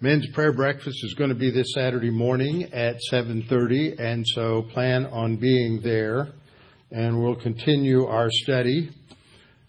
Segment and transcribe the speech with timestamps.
[0.00, 5.06] men's prayer breakfast is going to be this Saturday morning at 7:30 and so plan
[5.06, 6.28] on being there
[6.92, 8.90] and we'll continue our study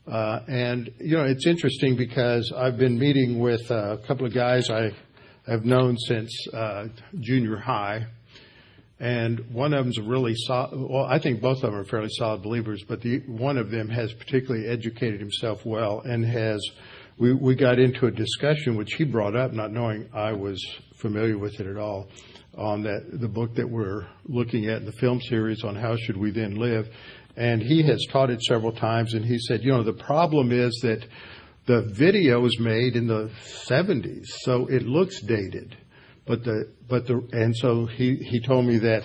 [0.07, 4.69] uh, and you know it's interesting because I've been meeting with a couple of guys
[4.69, 4.91] I
[5.47, 6.89] have known since uh,
[7.19, 8.05] junior high
[8.99, 10.77] and one of them's really solid.
[10.77, 13.89] Well, I think both of them are fairly solid believers, but the one of them
[13.89, 16.59] has particularly educated himself well and has.
[17.19, 20.65] We we got into a discussion which he brought up, not knowing I was
[20.95, 22.07] familiar with it at all,
[22.57, 26.17] on that the book that we're looking at in the film series on how should
[26.17, 26.87] we then live,
[27.35, 30.79] and he has taught it several times, and he said, you know, the problem is
[30.81, 31.05] that
[31.65, 33.29] the video was made in the
[33.67, 35.77] 70s, so it looks dated
[36.29, 39.03] but the but the and so he he told me that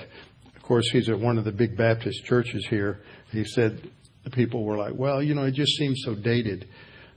[0.55, 3.01] of course he's at one of the big Baptist churches here.
[3.33, 3.91] He said
[4.25, 6.69] the people were like, well, you know, it just seems so dated.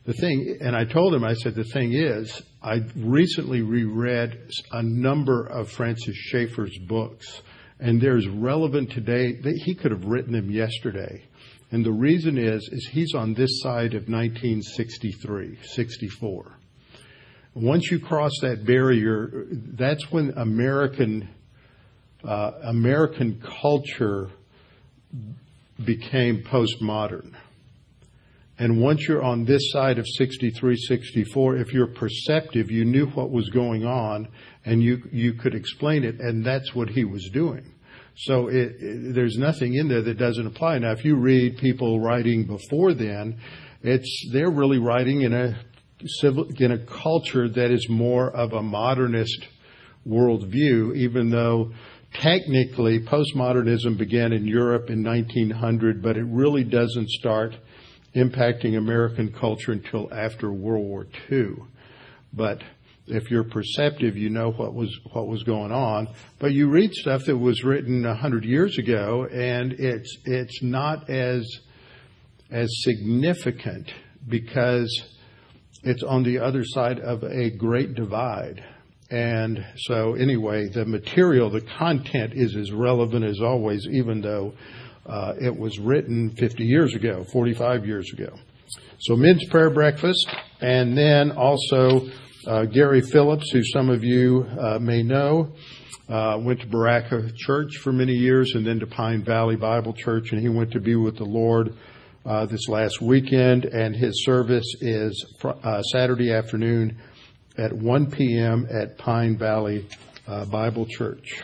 [0.08, 4.40] The thing, and I told him, I said, the thing is, I recently reread
[4.72, 7.42] a number of Francis Schaeffer's books,
[7.82, 9.34] and they're as relevant today.
[9.34, 11.26] That he could have written them yesterday.
[11.72, 16.54] And the reason is, is he's on this side of 1963, 64.
[17.56, 21.28] Once you cross that barrier, that's when American
[22.24, 24.30] uh, American culture
[25.84, 27.34] became postmodern.
[28.60, 33.30] And once you're on this side of 63, 64, if you're perceptive, you knew what
[33.30, 34.28] was going on
[34.66, 37.74] and you, you could explain it, and that's what he was doing.
[38.16, 40.80] So it, it, there's nothing in there that doesn't apply.
[40.80, 43.40] Now, if you read people writing before then,
[43.84, 45.62] it's they're really writing in a
[46.20, 49.48] civil, in a culture that is more of a modernist
[50.08, 51.72] worldview, even though
[52.14, 57.54] technically postmodernism began in Europe in 1900, but it really doesn't start
[58.18, 61.56] impacting American culture until after World War II.
[62.34, 62.62] But
[63.08, 66.10] if you're perceptive, you know what was what was going on.
[66.40, 71.10] But you read stuff that was written a hundred years ago, and it's it's not
[71.10, 71.48] as
[72.52, 73.92] as significant
[74.28, 74.90] because
[75.84, 78.64] it's on the other side of a great divide.
[79.10, 84.54] And so, anyway, the material, the content is as relevant as always, even though
[85.40, 88.36] it was written 50 years ago, 45 years ago.
[89.00, 90.28] So, men's prayer breakfast,
[90.60, 92.10] and then also
[92.48, 95.54] uh, Gary Phillips, who some of you uh, may know,
[96.10, 100.32] uh, went to Berachah Church for many years and then to Pine Valley Bible Church,
[100.32, 101.76] and he went to be with the Lord
[102.26, 106.98] uh, this last weekend, and his service is fr- uh, Saturday afternoon
[107.58, 108.68] at 1 p.m.
[108.72, 109.88] at Pine Valley
[110.28, 111.44] uh, Bible Church.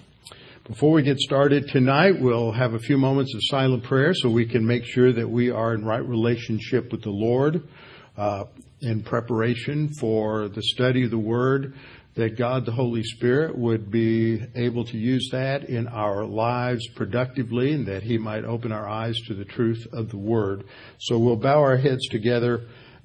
[0.71, 4.45] Before we get started tonight, we'll have a few moments of silent prayer so we
[4.45, 7.67] can make sure that we are in right relationship with the Lord
[8.15, 8.45] uh,
[8.79, 11.73] in preparation for the study of the Word
[12.15, 17.73] that God the Holy Spirit would be able to use that in our lives productively
[17.73, 20.63] and that He might open our eyes to the truth of the Word.
[20.99, 22.61] So we'll bow our heads together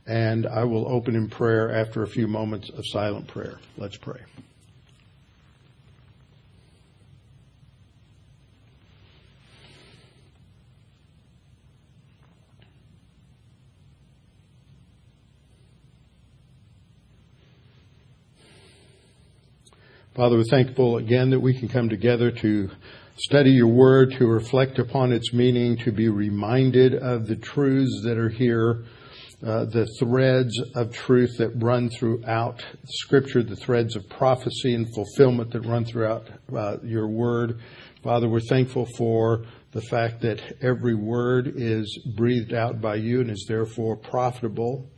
[0.07, 3.59] and I will open in prayer after a few moments of silent prayer.
[3.77, 4.21] Let's pray.
[20.17, 22.71] Father, we're thankful again that we can come together to
[23.19, 28.17] study your word, to reflect upon its meaning, to be reminded of the truths that
[28.17, 28.85] are here,
[29.47, 35.51] uh, the threads of truth that run throughout Scripture, the threads of prophecy and fulfillment
[35.51, 36.27] that run throughout
[36.57, 37.61] uh, your word.
[38.03, 43.31] Father, we're thankful for the fact that every word is breathed out by you and
[43.31, 44.89] is therefore profitable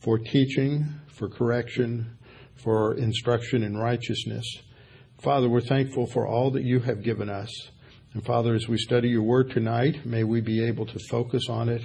[0.00, 0.84] for teaching,
[1.14, 2.18] for correction,
[2.62, 4.44] for instruction in righteousness.
[5.26, 7.50] Father, we're thankful for all that you have given us.
[8.14, 11.68] And Father, as we study your word tonight, may we be able to focus on
[11.68, 11.82] it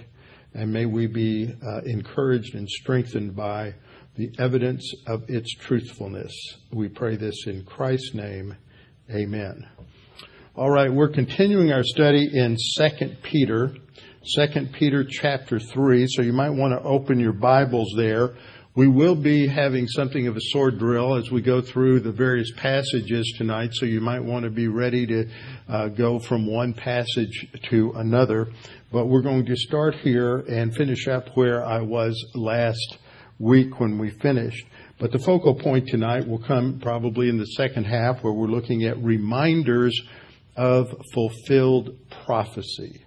[0.53, 3.73] and may we be uh, encouraged and strengthened by
[4.15, 6.31] the evidence of its truthfulness.
[6.71, 8.55] We pray this in Christ's name.
[9.09, 9.67] Amen.
[10.55, 13.73] All right, we're continuing our study in 2 Peter,
[14.35, 16.05] 2 Peter chapter 3.
[16.09, 18.35] So you might want to open your Bibles there.
[18.73, 22.49] We will be having something of a sword drill as we go through the various
[22.55, 25.27] passages tonight, so you might want to be ready to
[25.67, 28.47] uh, go from one passage to another.
[28.89, 32.97] But we're going to start here and finish up where I was last
[33.39, 34.65] week when we finished.
[34.99, 38.85] But the focal point tonight will come probably in the second half where we're looking
[38.85, 39.99] at reminders
[40.55, 43.03] of fulfilled prophecy.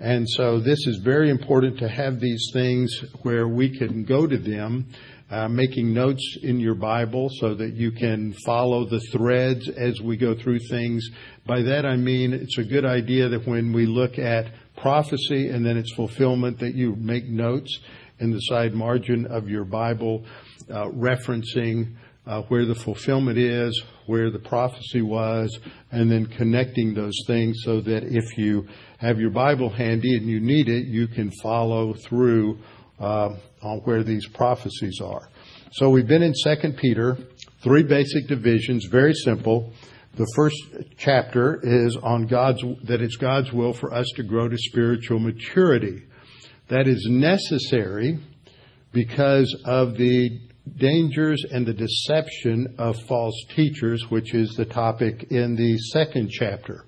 [0.00, 4.38] And so this is very important to have these things where we can go to
[4.38, 4.86] them,
[5.30, 10.16] uh, making notes in your Bible so that you can follow the threads as we
[10.16, 11.06] go through things.
[11.46, 14.46] By that I mean it's a good idea that when we look at
[14.78, 17.78] prophecy and then its fulfillment that you make notes
[18.20, 20.24] in the side margin of your Bible,
[20.70, 21.94] uh, referencing
[22.26, 25.56] uh, where the fulfillment is, where the prophecy was,
[25.92, 28.66] and then connecting those things so that if you
[28.98, 32.58] have your Bible handy and you need it, you can follow through
[32.98, 33.30] uh,
[33.62, 35.28] on where these prophecies are.
[35.72, 37.16] So we've been in Second Peter,
[37.62, 39.72] three basic divisions, very simple.
[40.16, 40.56] The first
[40.98, 46.02] chapter is on God's that it's God's will for us to grow to spiritual maturity.
[46.68, 48.18] That is necessary
[48.92, 55.56] because of the dangers and the deception of false teachers, which is the topic in
[55.56, 56.84] the second chapter.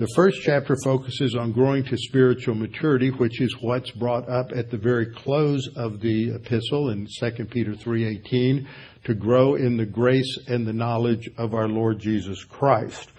[0.00, 4.70] The first chapter focuses on growing to spiritual maturity, which is what's brought up at
[4.70, 8.66] the very close of the epistle in 2 Peter 3:18,
[9.04, 13.10] to grow in the grace and the knowledge of our Lord Jesus Christ.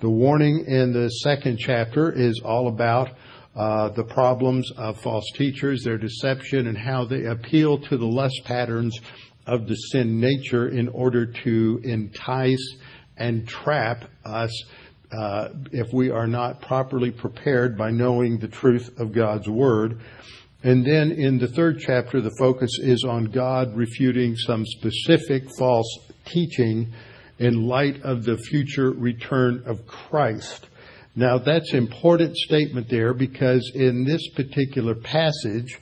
[0.00, 3.12] The warning in the second chapter is all about
[3.54, 8.42] uh, the problems of false teachers, their deception, and how they appeal to the lust
[8.44, 8.94] patterns
[9.46, 12.76] of the sin nature in order to entice
[13.16, 14.64] and trap us
[15.12, 20.00] uh, if we are not properly prepared by knowing the truth of God's Word.
[20.62, 25.98] And then in the third chapter, the focus is on God refuting some specific false
[26.24, 26.92] teaching
[27.38, 30.68] in light of the future return of Christ.
[31.14, 35.78] Now that's an important statement there because in this particular passage,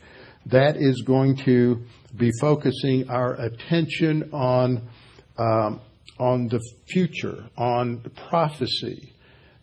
[0.47, 1.83] that is going to
[2.17, 4.89] be focusing our attention on
[5.37, 5.81] um,
[6.19, 9.13] on the future, on prophecy.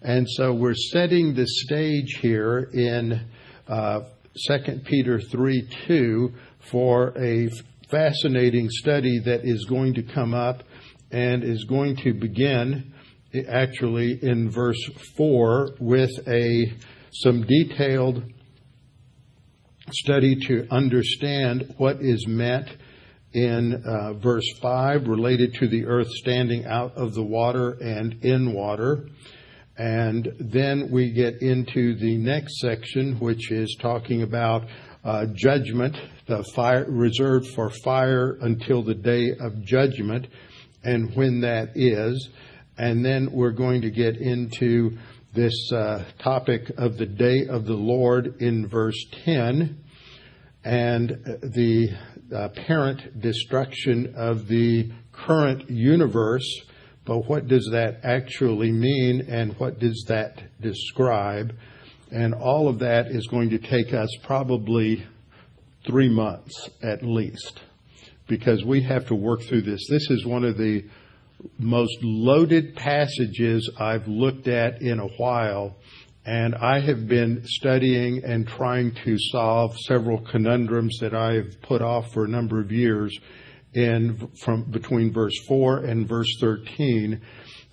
[0.01, 3.25] And so we're setting the stage here in
[3.67, 4.01] uh,
[4.47, 6.33] 2 Peter 3 2
[6.71, 7.49] for a
[7.89, 10.63] fascinating study that is going to come up
[11.11, 12.93] and is going to begin
[13.49, 14.81] actually in verse
[15.17, 16.73] 4 with a
[17.13, 18.23] some detailed
[19.93, 22.67] study to understand what is meant
[23.33, 28.53] in uh, verse 5 related to the earth standing out of the water and in
[28.53, 29.05] water
[29.77, 34.65] and then we get into the next section, which is talking about
[35.03, 35.97] uh, judgment,
[36.27, 40.27] the fire reserved for fire until the day of judgment,
[40.83, 42.29] and when that is.
[42.77, 44.97] And then we're going to get into
[45.33, 49.77] this uh, topic of the day of the Lord in verse 10
[50.63, 51.89] and the
[52.31, 56.61] apparent destruction of the current universe
[57.05, 61.55] but what does that actually mean and what does that describe?
[62.11, 65.05] And all of that is going to take us probably
[65.85, 67.61] three months at least
[68.27, 69.81] because we have to work through this.
[69.89, 70.85] This is one of the
[71.57, 75.77] most loaded passages I've looked at in a while.
[76.25, 82.11] And I have been studying and trying to solve several conundrums that I've put off
[82.13, 83.17] for a number of years
[83.73, 87.21] in from between verse 4 and verse 13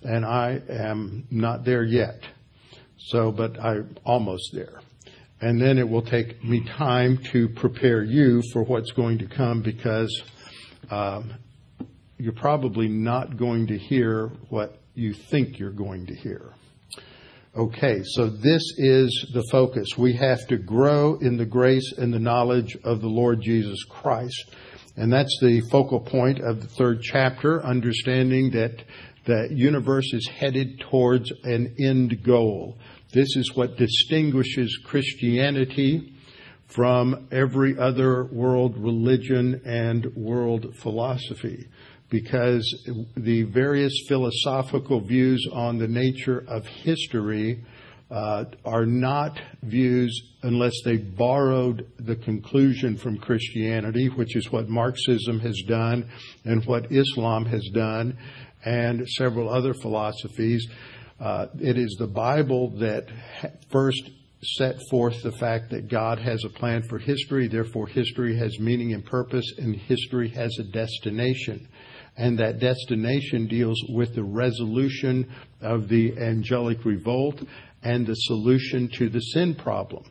[0.03, 2.21] and I am not there yet.
[2.97, 4.81] So, but I'm almost there.
[5.41, 9.61] And then it will take me time to prepare you for what's going to come
[9.61, 10.23] because
[10.91, 11.33] um,
[12.19, 16.53] you're probably not going to hear what you think you're going to hear.
[17.55, 19.97] Okay, so this is the focus.
[19.97, 24.51] We have to grow in the grace and the knowledge of the Lord Jesus Christ.
[24.97, 28.83] And that's the focal point of the third chapter, understanding that
[29.25, 32.77] the universe is headed towards an end goal.
[33.13, 36.13] This is what distinguishes Christianity
[36.67, 41.67] from every other world religion and world philosophy
[42.09, 42.63] because
[43.15, 47.63] the various philosophical views on the nature of history
[48.11, 55.39] uh, are not views unless they borrowed the conclusion from Christianity, which is what Marxism
[55.39, 56.09] has done
[56.45, 58.17] and what Islam has done,
[58.65, 60.67] and several other philosophies.
[61.19, 63.05] Uh, it is the Bible that
[63.71, 64.09] first
[64.41, 68.93] set forth the fact that God has a plan for history, therefore, history has meaning
[68.93, 71.67] and purpose, and history has a destination.
[72.19, 77.41] And that destination deals with the resolution of the angelic revolt
[77.81, 80.03] and the solution to the sin problem.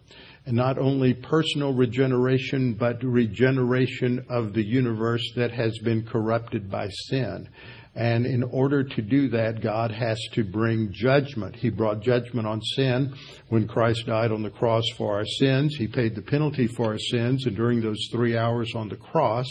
[0.46, 6.88] And not only personal regeneration, but regeneration of the universe that has been corrupted by
[6.88, 7.50] sin.
[7.94, 11.56] And in order to do that, God has to bring judgment.
[11.56, 13.12] He brought judgment on sin
[13.50, 15.74] when Christ died on the cross for our sins.
[15.76, 17.44] He paid the penalty for our sins.
[17.44, 19.46] And during those three hours on the cross,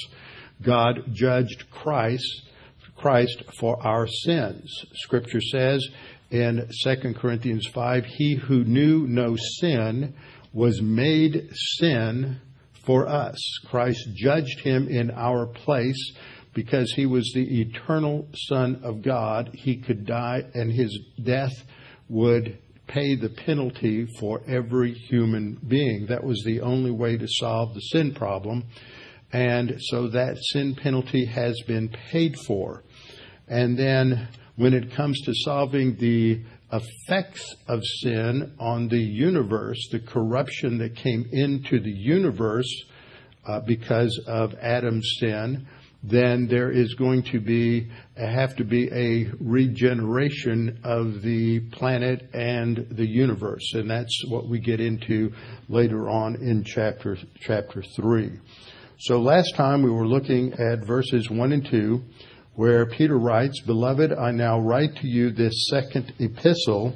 [0.62, 2.44] God judged Christ,
[2.96, 4.72] Christ for our sins.
[4.94, 5.88] Scripture says
[6.32, 10.16] in 2 Corinthians 5, He who knew no sin
[10.54, 12.42] was made sin
[12.86, 13.38] for us.
[13.68, 16.14] Christ judged him in our place
[16.54, 19.52] because he was the eternal Son of God.
[19.54, 21.54] He could die, and his death
[22.10, 26.08] would pay the penalty for every human being.
[26.08, 28.64] That was the only way to solve the sin problem.
[29.32, 32.84] And so that sin penalty has been paid for.
[33.48, 36.42] And then when it comes to solving the
[36.72, 42.70] effects of sin on the universe, the corruption that came into the universe
[43.46, 45.68] uh, because of Adam's sin,
[46.04, 52.88] then there is going to be have to be a regeneration of the planet and
[52.92, 55.32] the universe, and that's what we get into
[55.70, 58.32] later on in chapter chapter three.
[59.00, 62.04] So last time we were looking at verses one and two,
[62.56, 66.96] where Peter writes, "Beloved, I now write to you this second epistle."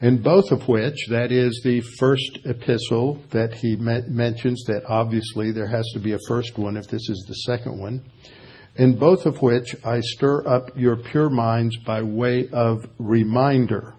[0.00, 5.68] in both of which, that is the first epistle that he mentions, that obviously there
[5.68, 8.02] has to be a first one if this is the second one,
[8.74, 13.94] in both of which I stir up your pure minds by way of reminder.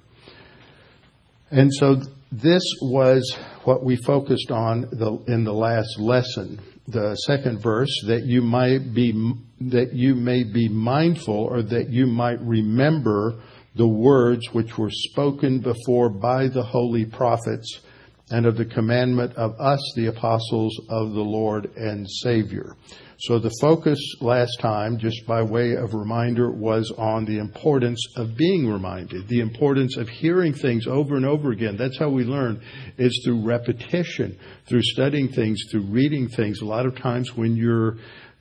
[1.50, 2.02] And so
[2.34, 4.90] this was what we focused on
[5.28, 6.60] in the last lesson.
[6.88, 9.14] The second verse, that you might be,
[9.62, 13.42] that you may be mindful or that you might remember
[13.76, 17.82] the words which were spoken before by the holy prophets
[18.30, 22.76] and of the commandment of us, the apostles of the Lord and Savior.
[23.24, 28.36] So the focus last time, just by way of reminder, was on the importance of
[28.36, 31.78] being reminded, the importance of hearing things over and over again.
[31.78, 32.62] That's how we learn,
[32.98, 34.38] is through repetition,
[34.68, 36.60] through studying things, through reading things.
[36.60, 37.94] A lot of times when you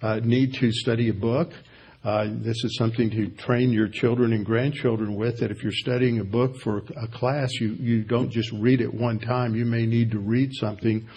[0.02, 1.52] uh, need to study a book,
[2.04, 6.18] Uh, this is something to train your children and grandchildren with that if you're studying
[6.18, 9.54] a book for a class, you, you don't just read it one time.
[9.54, 11.08] You may need to read something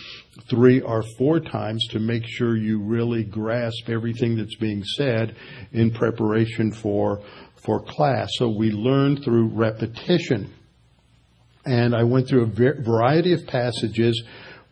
[0.48, 5.36] three or four times to make sure you really grasp everything that's being said
[5.72, 7.24] in preparation for,
[7.66, 8.30] for class.
[8.34, 10.54] So we learn through repetition.
[11.66, 14.24] And I went through a variety of passages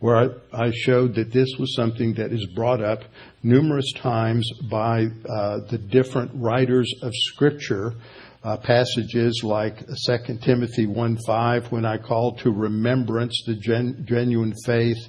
[0.04, 3.04] where I, showed that this was something that is brought up
[3.42, 7.94] numerous times by uh, the different writers of Scripture.
[8.42, 15.08] Uh, passages like 2 Timothy 1:5, when I call to remembrance the gen- genuine faith,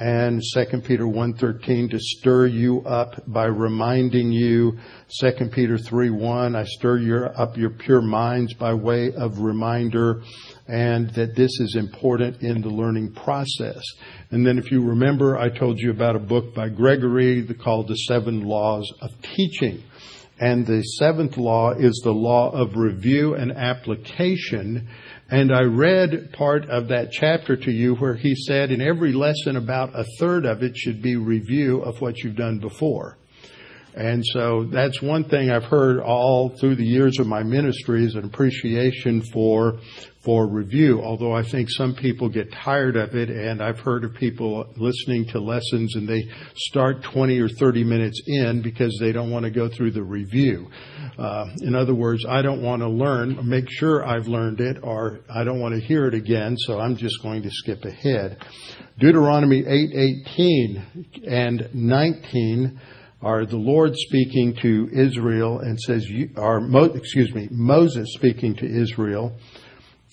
[0.00, 4.78] and 2 Peter 1:13 to stir you up by reminding you
[5.20, 10.22] 2 Peter 3:1 I stir your, up your pure minds by way of reminder
[10.68, 13.82] and that this is important in the learning process.
[14.30, 17.94] And then if you remember, I told you about a book by Gregory called The
[17.94, 19.82] Seven Laws of Teaching.
[20.38, 24.88] And the seventh law is the law of review and application.
[25.30, 29.56] And I read part of that chapter to you where he said in every lesson
[29.56, 33.16] about a third of it should be review of what you've done before.
[33.98, 38.14] And so that's one thing I've heard all through the years of my ministry is
[38.14, 39.80] an appreciation for
[40.24, 44.14] for review, although I think some people get tired of it, and I've heard of
[44.14, 46.22] people listening to lessons and they
[46.54, 50.68] start 20 or 30 minutes in because they don't want to go through the review.
[51.18, 55.20] Uh, in other words, I don't want to learn, make sure I've learned it, or
[55.34, 58.38] I don't want to hear it again, so I'm just going to skip ahead.
[58.98, 62.80] Deuteronomy 8:18 and 19
[63.20, 66.06] are the Lord speaking to Israel and says,
[66.36, 66.60] or
[66.96, 69.36] excuse me, Moses speaking to Israel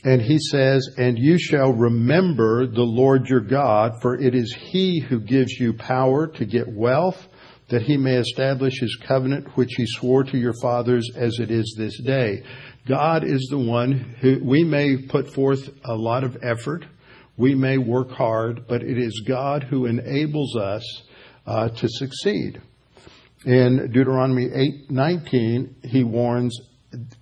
[0.05, 4.99] and he says, And you shall remember the Lord your God, for it is he
[4.99, 7.27] who gives you power to get wealth,
[7.69, 11.73] that he may establish his covenant which he swore to your fathers as it is
[11.75, 12.43] this day.
[12.87, 16.85] God is the one who we may put forth a lot of effort,
[17.35, 21.03] we may work hard, but it is God who enables us
[21.47, 22.61] uh, to succeed.
[23.45, 24.47] In Deuteronomy
[24.89, 26.59] 8:19, he warns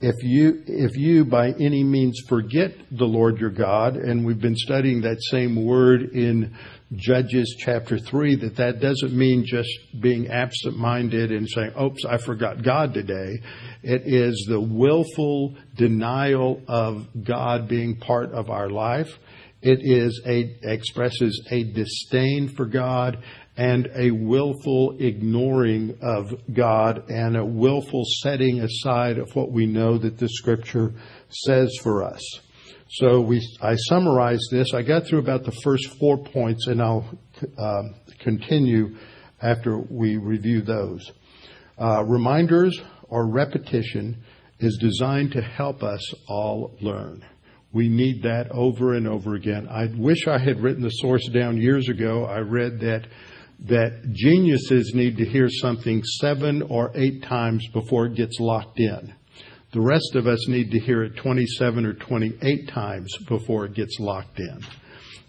[0.01, 4.55] if you if you by any means forget the Lord your God, and we've been
[4.55, 6.53] studying that same word in
[6.95, 12.63] Judges chapter three, that that doesn't mean just being absent-minded and saying, "Oops, I forgot
[12.63, 13.39] God today."
[13.81, 19.09] It is the willful denial of God being part of our life.
[19.61, 23.17] It is a expresses a disdain for God
[23.55, 29.97] and a willful ignoring of God and a willful setting aside of what we know
[29.97, 30.93] that the scripture
[31.29, 32.21] says for us.
[32.89, 34.73] So we, I summarized this.
[34.73, 37.05] I got through about the first four points and I'll
[37.57, 37.83] uh,
[38.19, 38.97] continue
[39.41, 41.11] after we review those.
[41.79, 42.79] Uh, reminders
[43.09, 44.23] or repetition
[44.59, 47.23] is designed to help us all learn.
[47.71, 49.67] We need that over and over again.
[49.67, 52.25] I wish I had written the source down years ago.
[52.25, 53.07] I read that
[53.63, 59.13] that geniuses need to hear something seven or eight times before it gets locked in.
[59.73, 63.97] The rest of us need to hear it 27 or 28 times before it gets
[63.99, 64.59] locked in.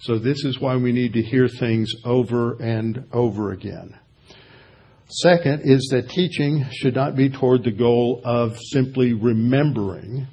[0.01, 3.99] So this is why we need to hear things over and over again.
[5.09, 10.27] Second is that teaching should not be toward the goal of simply remembering,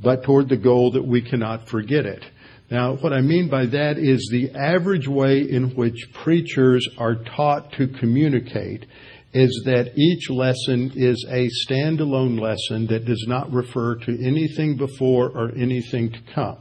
[0.00, 2.24] but toward the goal that we cannot forget it.
[2.70, 7.72] Now, what I mean by that is the average way in which preachers are taught
[7.72, 8.86] to communicate
[9.34, 15.28] is that each lesson is a standalone lesson that does not refer to anything before
[15.28, 16.58] or anything to come.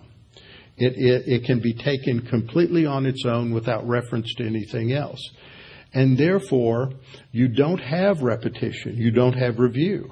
[0.75, 5.22] It, it, it, can be taken completely on its own without reference to anything else.
[5.93, 6.91] And therefore,
[7.31, 8.98] you don't have repetition.
[8.98, 10.12] You don't have review.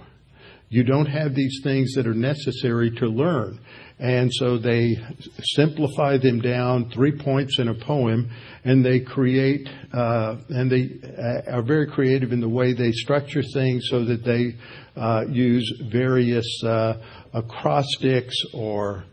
[0.69, 3.60] You don't have these things that are necessary to learn.
[4.01, 4.98] And so they
[5.53, 8.31] simplify them down, three points in a poem,
[8.63, 13.43] and they create, uh, and they uh, are very creative in the way they structure
[13.53, 14.55] things so that they
[15.00, 16.96] uh, use various uh,
[17.36, 19.03] acrostics or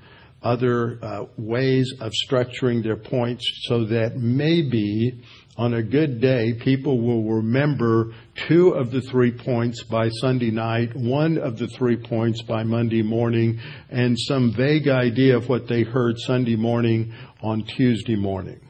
[0.43, 5.23] other uh, ways of structuring their points so that maybe
[5.59, 8.15] on a good day, people will remember
[8.47, 13.03] two of the three points by Sunday night, one of the three points by Monday
[13.03, 13.59] morning,
[13.91, 17.13] and some vague idea of what they heard Sunday morning
[17.43, 18.61] on Tuesday morning.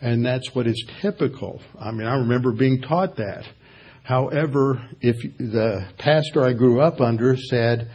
[0.00, 1.60] And that's what is typical.
[1.78, 3.44] I mean, I remember being taught that.
[4.04, 7.90] However, if the pastor I grew up under said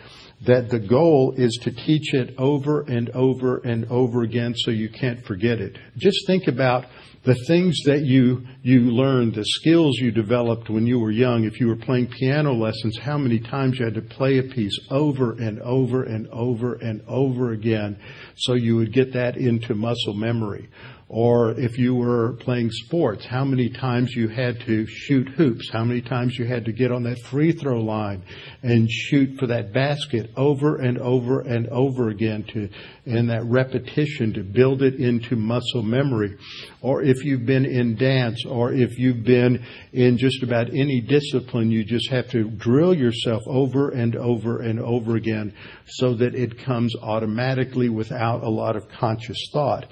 [0.46, 4.90] that the goal is to teach it over and over and over again so you
[4.90, 5.78] can't forget it.
[5.98, 6.86] Just think about
[7.26, 11.60] the things that you, you learned, the skills you developed when you were young, if
[11.60, 15.32] you were playing piano lessons, how many times you had to play a piece over
[15.34, 17.98] and over and over and over again
[18.36, 20.70] so you would get that into muscle memory.
[21.08, 25.84] Or if you were playing sports, how many times you had to shoot hoops, how
[25.84, 28.24] many times you had to get on that free throw line
[28.64, 32.70] and shoot for that basket over and over and over again to,
[33.06, 36.38] in that repetition to build it into muscle memory.
[36.82, 39.64] Or if you've been in dance or if you've been
[39.94, 44.80] in just about any discipline, you just have to drill yourself over and over and
[44.80, 45.54] over again
[45.86, 49.86] so that it comes automatically without a lot of conscious thought.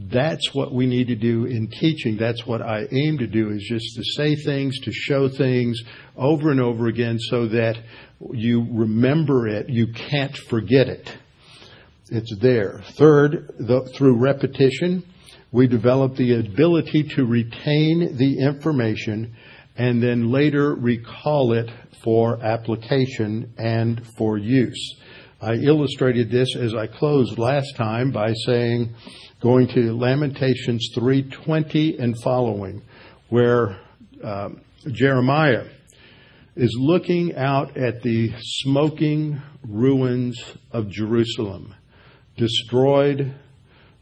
[0.00, 2.16] That's what we need to do in teaching.
[2.16, 5.82] That's what I aim to do is just to say things, to show things
[6.16, 7.76] over and over again so that
[8.32, 9.68] you remember it.
[9.68, 11.10] You can't forget it.
[12.10, 12.80] It's there.
[12.96, 15.02] Third, the, through repetition,
[15.50, 19.34] we develop the ability to retain the information
[19.76, 21.70] and then later recall it
[22.04, 24.96] for application and for use.
[25.40, 28.94] I illustrated this as I closed last time by saying,
[29.40, 32.82] going to Lamentations 3:20 and following,
[33.28, 33.78] where
[34.22, 34.48] uh,
[34.90, 35.66] Jeremiah
[36.56, 41.74] is looking out at the smoking ruins of Jerusalem,
[42.36, 43.32] destroyed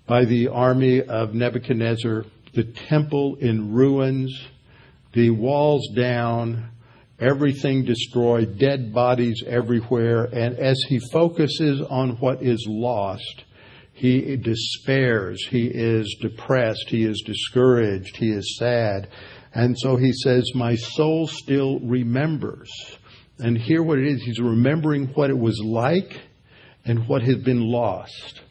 [0.07, 4.49] by the army of Nebuchadnezzar, the temple in ruins,
[5.13, 6.71] the walls down,
[7.19, 13.45] everything destroyed, dead bodies everywhere, and as he focuses on what is lost,
[13.97, 15.43] he despairs.
[15.49, 16.85] He is depressed.
[16.89, 18.15] He is discouraged.
[18.19, 19.09] He is sad.
[19.55, 22.71] And so he says, My soul still remembers.
[23.39, 24.23] And hear what it is.
[24.23, 26.21] He's remembering what it was like
[26.85, 28.43] and what had been lost.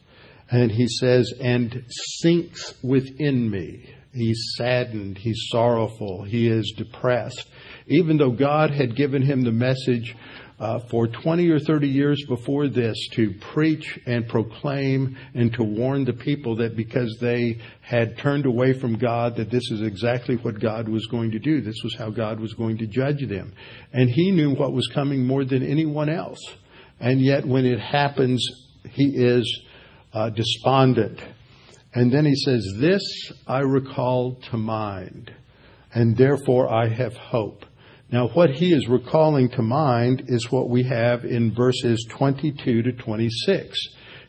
[0.50, 1.84] And he says, and
[2.18, 3.88] sinks within me.
[4.12, 5.18] He's saddened.
[5.18, 6.24] He's sorrowful.
[6.24, 7.48] He is depressed.
[7.86, 10.16] Even though God had given him the message
[10.58, 16.04] uh, for 20 or 30 years before this to preach and proclaim and to warn
[16.04, 20.58] the people that because they had turned away from God, that this is exactly what
[20.58, 21.60] God was going to do.
[21.60, 23.52] This was how God was going to judge them.
[23.92, 26.40] And he knew what was coming more than anyone else.
[27.00, 28.42] and yet when it happens,
[28.90, 29.62] he is
[30.14, 31.20] uh, despondent.
[31.94, 35.32] And then he says, This I recall to mind,
[35.94, 37.64] and therefore I have hope.
[38.10, 42.92] Now, what he is recalling to mind is what we have in verses 22 to
[42.92, 43.76] 26.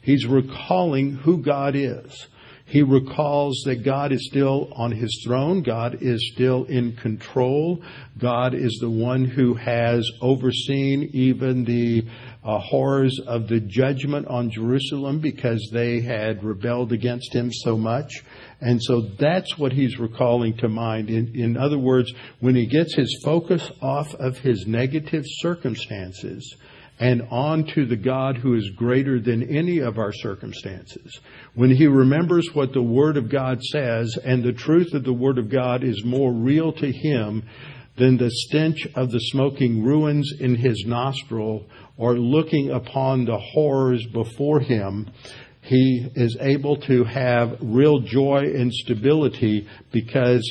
[0.01, 2.27] He's recalling who God is.
[2.65, 5.61] He recalls that God is still on his throne.
[5.61, 7.81] God is still in control.
[8.17, 12.03] God is the one who has overseen even the
[12.43, 18.11] uh, horrors of the judgment on Jerusalem because they had rebelled against him so much.
[18.59, 21.09] And so that's what he's recalling to mind.
[21.09, 26.55] In, in other words, when he gets his focus off of his negative circumstances
[26.99, 31.19] and on to the God who is greater than any of our circumstances,
[31.53, 35.37] when he remembers what the Word of God says and the truth of the Word
[35.37, 37.43] of God is more real to him
[37.97, 41.67] than the stench of the smoking ruins in his nostril
[41.97, 45.09] or looking upon the horrors before him,
[45.67, 50.41] he is able to have real joy and stability because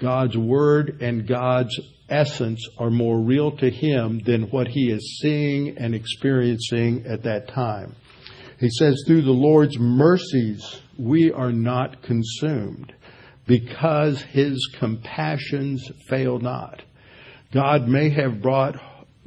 [0.00, 5.78] God's word and God's essence are more real to him than what he is seeing
[5.78, 7.94] and experiencing at that time.
[8.58, 12.92] He says, through the Lord's mercies, we are not consumed
[13.46, 16.82] because his compassions fail not.
[17.52, 18.76] God may have brought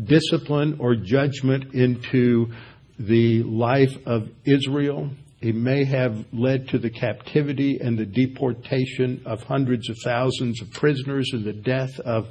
[0.04, 2.52] discipline or judgment into
[3.00, 5.10] the life of Israel.
[5.39, 10.71] It may have led to the captivity and the deportation of hundreds of thousands of
[10.71, 12.28] prisoners and the death of,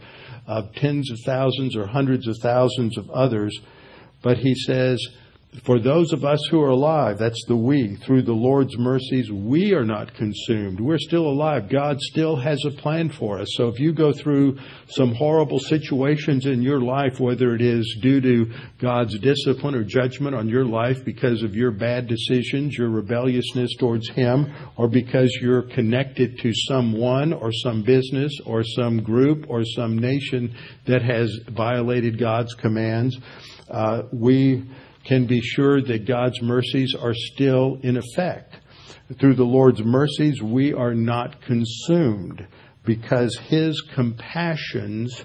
[0.46, 3.56] of tens of thousands or hundreds of thousands of others.
[4.22, 4.98] But he says,
[5.64, 9.72] for those of us who are alive, that's the we, through the Lord's mercies, we
[9.72, 10.80] are not consumed.
[10.80, 11.70] We're still alive.
[11.70, 13.48] God still has a plan for us.
[13.56, 18.20] So if you go through some horrible situations in your life, whether it is due
[18.20, 23.76] to God's discipline or judgment on your life because of your bad decisions, your rebelliousness
[23.76, 29.64] towards Him, or because you're connected to someone or some business or some group or
[29.64, 30.54] some nation
[30.86, 33.16] that has violated God's commands,
[33.70, 34.64] uh, we
[35.06, 38.56] can be sure that God's mercies are still in effect.
[39.20, 42.46] Through the Lord's mercies, we are not consumed
[42.84, 45.24] because His compassions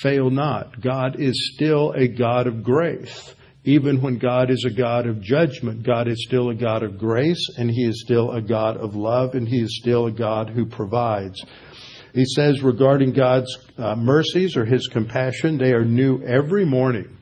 [0.00, 0.80] fail not.
[0.80, 3.34] God is still a God of grace.
[3.64, 7.48] Even when God is a God of judgment, God is still a God of grace
[7.58, 10.66] and He is still a God of love and He is still a God who
[10.66, 11.44] provides.
[12.14, 17.16] He says regarding God's uh, mercies or His compassion, they are new every morning.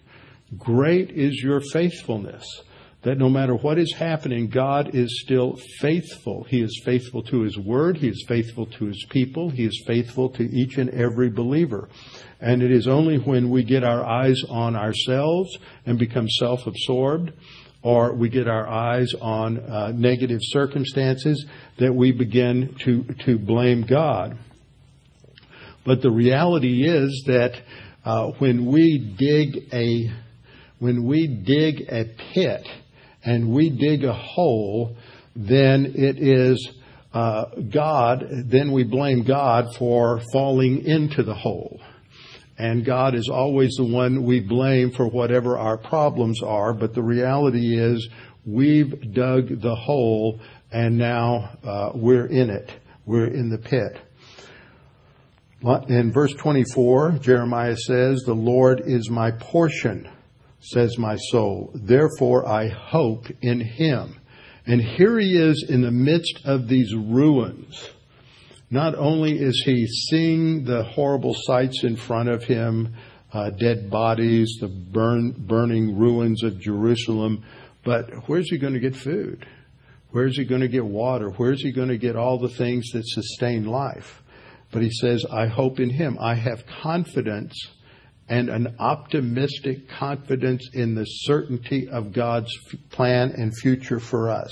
[0.58, 2.44] Great is your faithfulness.
[3.02, 6.44] That no matter what is happening, God is still faithful.
[6.44, 7.98] He is faithful to His Word.
[7.98, 9.50] He is faithful to His people.
[9.50, 11.90] He is faithful to each and every believer.
[12.40, 17.32] And it is only when we get our eyes on ourselves and become self-absorbed
[17.84, 21.46] or we get our eyes on uh, negative circumstances
[21.78, 24.38] that we begin to, to blame God.
[25.84, 27.60] But the reality is that
[28.02, 30.10] uh, when we dig a
[30.78, 32.66] when we dig a pit
[33.24, 34.96] and we dig a hole,
[35.34, 36.72] then it is
[37.12, 41.80] uh, God, then we blame God for falling into the hole.
[42.58, 47.02] And God is always the one we blame for whatever our problems are, but the
[47.02, 48.08] reality is
[48.44, 52.70] we've dug the hole and now uh, we're in it.
[53.06, 53.96] We're in the pit.
[55.88, 60.10] In verse 24, Jeremiah says, The Lord is my portion
[60.64, 61.70] says my soul.
[61.74, 64.20] Therefore I hope in him.
[64.66, 67.90] And here he is in the midst of these ruins.
[68.70, 72.94] Not only is he seeing the horrible sights in front of him,
[73.32, 77.44] uh, dead bodies, the burn, burning ruins of Jerusalem,
[77.84, 79.46] but where's he going to get food?
[80.10, 81.30] Where's he going to get water?
[81.30, 84.22] Where's he going to get all the things that sustain life?
[84.70, 86.16] But he says, I hope in him.
[86.20, 87.54] I have confidence
[88.28, 92.50] and an optimistic confidence in the certainty of God's
[92.90, 94.50] plan and future for us.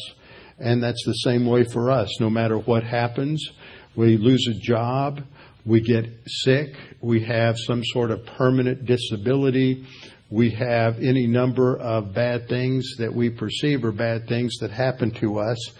[0.58, 2.20] And that's the same way for us.
[2.20, 3.50] No matter what happens,
[3.96, 5.22] we lose a job,
[5.64, 9.86] we get sick, we have some sort of permanent disability,
[10.30, 15.10] we have any number of bad things that we perceive are bad things that happen
[15.10, 15.72] to us.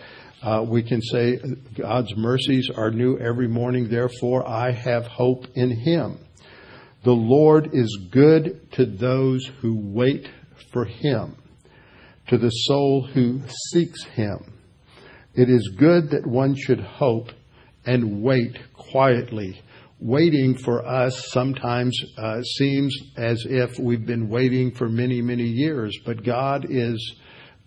[0.42, 1.38] Uh, we can say
[1.74, 6.18] God's mercies are new every morning, therefore I have hope in Him.
[7.04, 10.28] The Lord is good to those who wait
[10.72, 11.36] for him,
[12.28, 13.40] to the soul who
[13.72, 14.52] seeks him.
[15.34, 17.30] It is good that one should hope
[17.84, 19.60] and wait quietly,
[19.98, 25.98] waiting for us sometimes uh, seems as if we've been waiting for many, many years,
[26.04, 27.16] but God is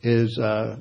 [0.02, 0.78] is uh,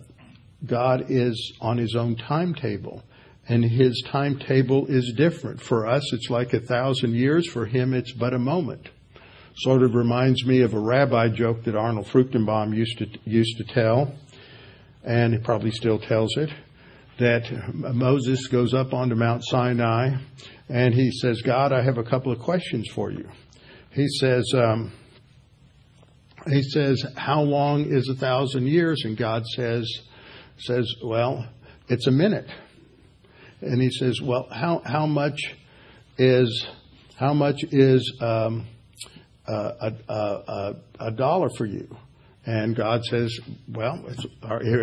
[0.64, 3.02] God is on His own timetable,
[3.48, 5.60] and His timetable is different.
[5.60, 7.48] For us, it's like a thousand years.
[7.48, 8.88] For Him, it's but a moment.
[9.56, 13.64] Sort of reminds me of a rabbi joke that Arnold Fruchtenbaum used to used to
[13.64, 14.12] tell,
[15.04, 16.50] and he probably still tells it.
[17.20, 20.16] That Moses goes up onto Mount Sinai
[20.68, 23.28] and he says, God, I have a couple of questions for you.
[23.90, 24.92] He says, um,
[26.48, 29.02] he says, how long is a thousand years?
[29.04, 29.88] And God says,
[30.58, 31.46] says, well,
[31.88, 32.48] it's a minute.
[33.64, 35.40] And he says, well, how, how much
[36.18, 36.66] is,
[37.16, 38.66] how much is, um,
[39.46, 41.96] a, a, a, a dollar for you?
[42.46, 44.26] And God says, well, it's."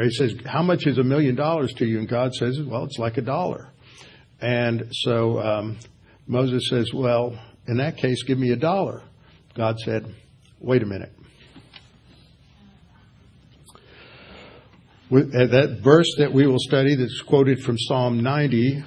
[0.03, 1.99] he says, how much is a million dollars to you?
[1.99, 3.71] And God says, well, it's like a dollar.
[4.41, 5.77] And so um,
[6.25, 9.03] Moses says, Well, in that case, give me a dollar.
[9.55, 10.05] God said,
[10.59, 11.13] Wait a minute.
[15.00, 18.83] With, uh, that verse that we will study that's quoted from Psalm 90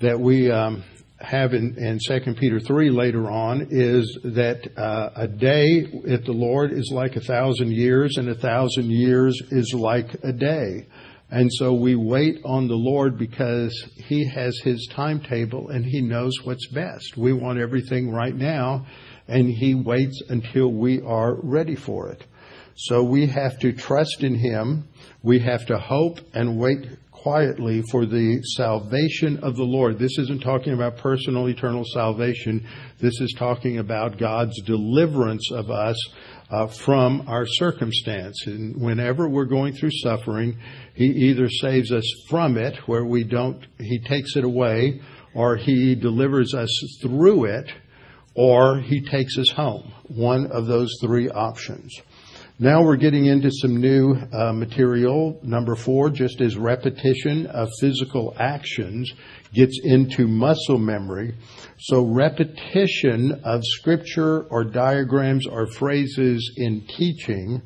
[0.00, 0.84] that we um,
[1.18, 6.32] have in, in 2 Peter 3 later on is that uh, a day at the
[6.32, 10.86] Lord is like a thousand years, and a thousand years is like a day.
[11.30, 16.34] And so we wait on the Lord because He has His timetable and He knows
[16.44, 17.16] what's best.
[17.16, 18.86] We want everything right now,
[19.28, 22.24] and He waits until we are ready for it.
[22.74, 24.88] So we have to trust in Him.
[25.22, 29.98] We have to hope and wait quietly for the salvation of the Lord.
[29.98, 32.66] This isn't talking about personal eternal salvation.
[32.98, 35.96] This is talking about God's deliverance of us
[36.50, 38.46] uh, from our circumstance.
[38.46, 40.58] And whenever we're going through suffering,
[40.94, 45.00] He either saves us from it, where we don't, He takes it away,
[45.34, 46.70] or He delivers us
[47.02, 47.70] through it,
[48.34, 49.92] or He takes us home.
[50.08, 51.92] One of those three options.
[52.62, 55.36] Now we're getting into some new uh, material.
[55.42, 59.12] Number four, just as repetition of physical actions
[59.52, 61.34] gets into muscle memory,
[61.80, 67.60] so repetition of scripture or diagrams or phrases in teaching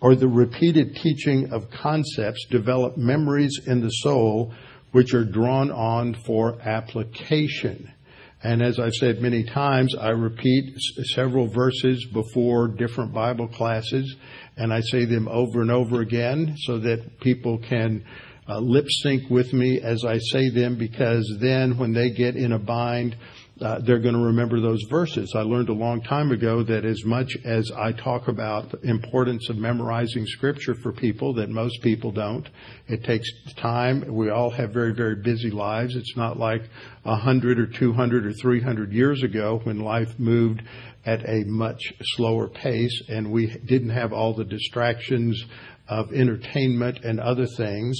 [0.00, 4.54] or the repeated teaching of concepts develop memories in the soul
[4.92, 7.92] which are drawn on for application.
[8.42, 10.78] And as I've said many times, I repeat
[11.14, 14.14] several verses before different Bible classes,
[14.56, 18.04] and I say them over and over again so that people can
[18.48, 22.52] uh, lip sync with me as I say them because then when they get in
[22.52, 23.16] a bind,
[23.60, 25.32] uh, they're going to remember those verses.
[25.34, 29.48] I learned a long time ago that as much as I talk about the importance
[29.48, 32.48] of memorizing scripture for people, that most people don't.
[32.86, 34.04] It takes time.
[34.14, 35.96] We all have very, very busy lives.
[35.96, 36.62] It's not like
[37.04, 40.62] a hundred or two hundred or three hundred years ago when life moved
[41.04, 45.44] at a much slower pace and we didn't have all the distractions
[45.88, 47.98] of entertainment and other things.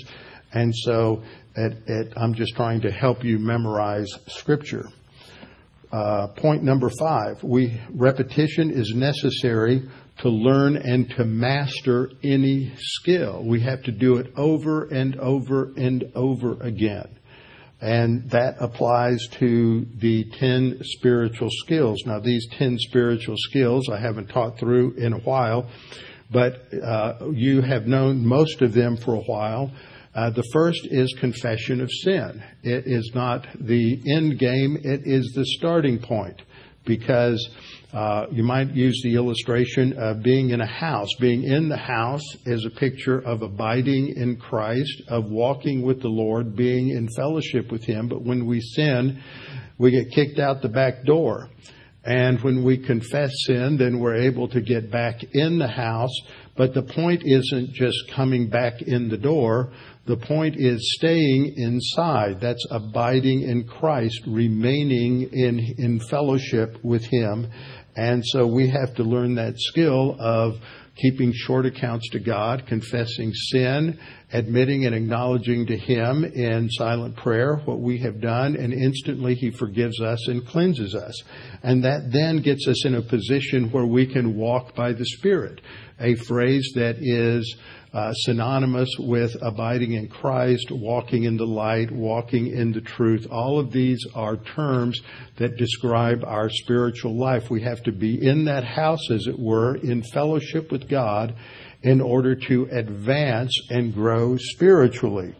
[0.53, 1.23] And so
[1.57, 4.88] I'm just trying to help you memorize scripture.
[5.90, 13.42] Uh, point number five, we repetition is necessary to learn and to master any skill.
[13.46, 17.18] We have to do it over and over and over again.
[17.81, 22.03] And that applies to the 10 spiritual skills.
[22.05, 25.70] Now, these 10 spiritual skills I haven't taught through in a while,
[26.31, 29.70] but uh, you have known most of them for a while.
[30.19, 32.43] Uh, the first is confession of sin.
[32.65, 36.43] It is not the end game, it is the starting point
[36.85, 37.49] because
[37.93, 41.09] uh, you might use the illustration of being in a house.
[41.21, 46.09] Being in the house is a picture of abiding in Christ, of walking with the
[46.09, 48.09] Lord, being in fellowship with Him.
[48.09, 49.23] But when we sin,
[49.79, 51.49] we get kicked out the back door.
[52.05, 56.17] And when we confess sin, then we're able to get back in the house.
[56.57, 59.73] But the point isn't just coming back in the door.
[60.09, 62.40] The point is staying inside.
[62.40, 67.47] That's abiding in Christ, remaining in, in fellowship with Him.
[67.94, 70.55] And so we have to learn that skill of
[70.97, 73.99] keeping short accounts to God, confessing sin,
[74.33, 79.51] admitting and acknowledging to Him in silent prayer what we have done, and instantly He
[79.51, 81.23] forgives us and cleanses us.
[81.62, 85.61] And that then gets us in a position where we can walk by the Spirit,
[86.01, 87.57] a phrase that is
[87.90, 93.27] Uh, synonymous with abiding in Christ, walking in the light, walking in the truth.
[93.31, 95.01] All of these are terms
[95.37, 97.48] that describe our spiritual life.
[97.48, 101.35] We have to be in that house, as it were, in fellowship with God
[101.83, 105.35] in order to advance and grow spiritually.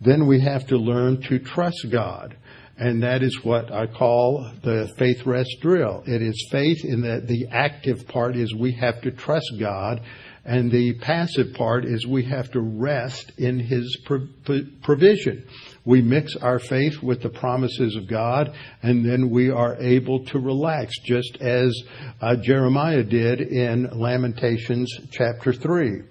[0.00, 2.36] Then we have to learn to trust God.
[2.78, 6.02] And that is what I call the faith rest drill.
[6.06, 10.02] It is faith in that the active part is we have to trust God
[10.46, 13.98] and the passive part is we have to rest in His
[14.82, 15.44] provision.
[15.84, 20.38] We mix our faith with the promises of God, and then we are able to
[20.38, 21.76] relax, just as
[22.20, 26.02] uh, Jeremiah did in Lamentations chapter 3.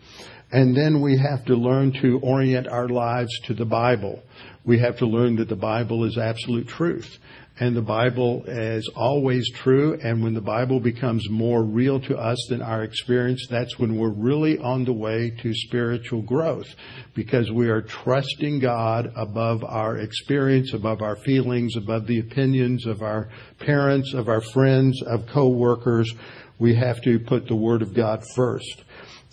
[0.51, 4.21] And then we have to learn to orient our lives to the Bible.
[4.65, 7.19] We have to learn that the Bible is absolute truth
[7.57, 9.97] and the Bible is always true.
[10.03, 14.09] And when the Bible becomes more real to us than our experience, that's when we're
[14.09, 16.67] really on the way to spiritual growth
[17.13, 23.01] because we are trusting God above our experience, above our feelings, above the opinions of
[23.01, 26.13] our parents, of our friends, of co-workers.
[26.59, 28.83] We have to put the Word of God first.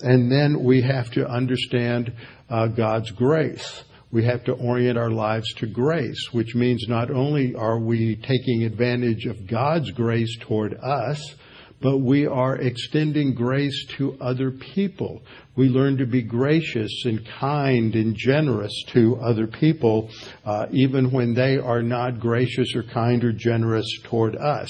[0.00, 2.12] And then we have to understand
[2.48, 3.82] uh, God's grace
[4.12, 8.62] we have to orient our lives to grace, which means not only are we taking
[8.62, 11.34] advantage of God's grace toward us,
[11.80, 15.22] but we are extending grace to other people.
[15.56, 20.10] We learn to be gracious and kind and generous to other people,
[20.44, 24.68] uh, even when they are not gracious or kind or generous toward us.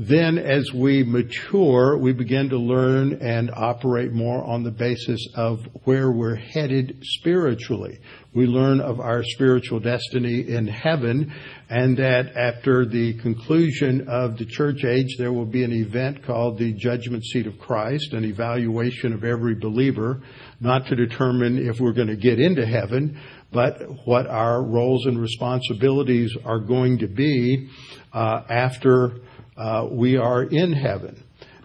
[0.00, 5.58] Then as we mature, we begin to learn and operate more on the basis of
[5.82, 7.98] where we're headed spiritually.
[8.32, 11.34] We learn of our spiritual destiny in heaven
[11.68, 16.58] and that after the conclusion of the church age, there will be an event called
[16.58, 20.22] the judgment seat of Christ, an evaluation of every believer,
[20.60, 25.20] not to determine if we're going to get into heaven, but what our roles and
[25.20, 27.68] responsibilities are going to be
[28.12, 29.22] uh, after
[29.58, 31.22] uh, we are in heaven.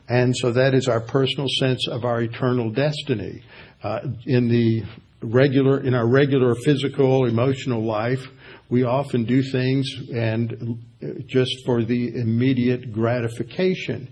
[0.10, 3.44] And so that is our personal sense of our eternal destiny.
[3.82, 4.84] Uh, in the
[5.22, 8.26] regular, in our regular physical, emotional life,
[8.70, 10.84] we often do things and
[11.28, 14.10] just for the immediate gratification.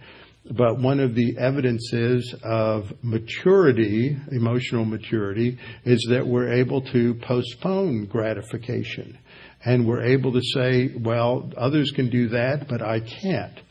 [0.49, 8.05] But one of the evidences of maturity, emotional maturity, is that we're able to postpone
[8.05, 9.17] gratification.
[9.63, 13.61] And we're able to say, well, others can do that, but I can't uh,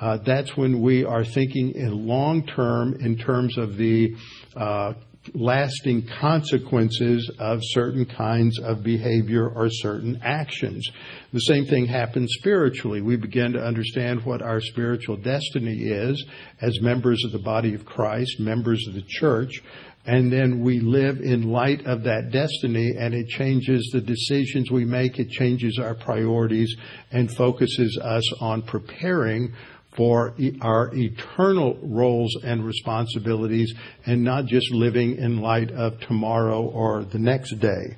[0.00, 4.14] that's when we are thinking in long term in terms of the
[4.56, 4.94] uh,
[5.34, 10.88] lasting consequences of certain kinds of behavior or certain actions.
[11.32, 13.02] The same thing happens spiritually.
[13.02, 16.24] We begin to understand what our spiritual destiny is
[16.60, 19.62] as members of the body of Christ, members of the church,
[20.06, 24.86] and then we live in light of that destiny and it changes the decisions we
[24.86, 26.74] make, it changes our priorities
[27.10, 29.52] and focuses us on preparing
[29.98, 30.32] for
[30.62, 33.74] our eternal roles and responsibilities
[34.06, 37.96] and not just living in light of tomorrow or the next day.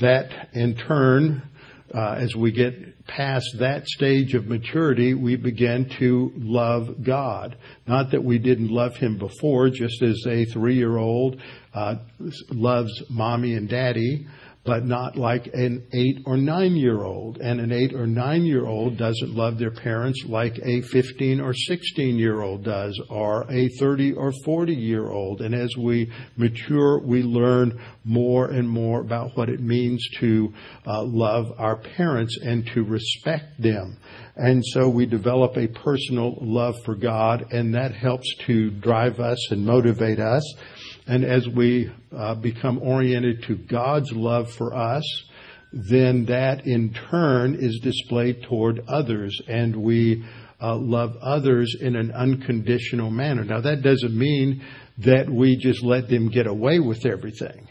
[0.00, 1.42] That in turn,
[1.94, 7.56] uh, as we get past that stage of maturity, we begin to love God.
[7.86, 11.40] Not that we didn't love Him before, just as a three year old
[11.74, 11.96] uh,
[12.50, 14.26] loves mommy and daddy
[14.66, 17.38] but not like an eight or nine year old.
[17.38, 21.54] And an eight or nine year old doesn't love their parents like a 15 or
[21.54, 25.40] 16 year old does, or a 30 or 40 year old.
[25.40, 30.52] And as we mature, we learn more and more about what it means to
[30.86, 33.98] uh, love our parents and to respect them.
[34.36, 39.50] And so we develop a personal love for God, and that helps to drive us
[39.50, 40.42] and motivate us.
[41.06, 45.04] And as we uh, become oriented to God's love for us,
[45.72, 50.24] then that in turn is displayed toward others, and we
[50.60, 53.44] uh, love others in an unconditional manner.
[53.44, 54.64] Now, that doesn't mean
[54.98, 57.68] that we just let them get away with everything.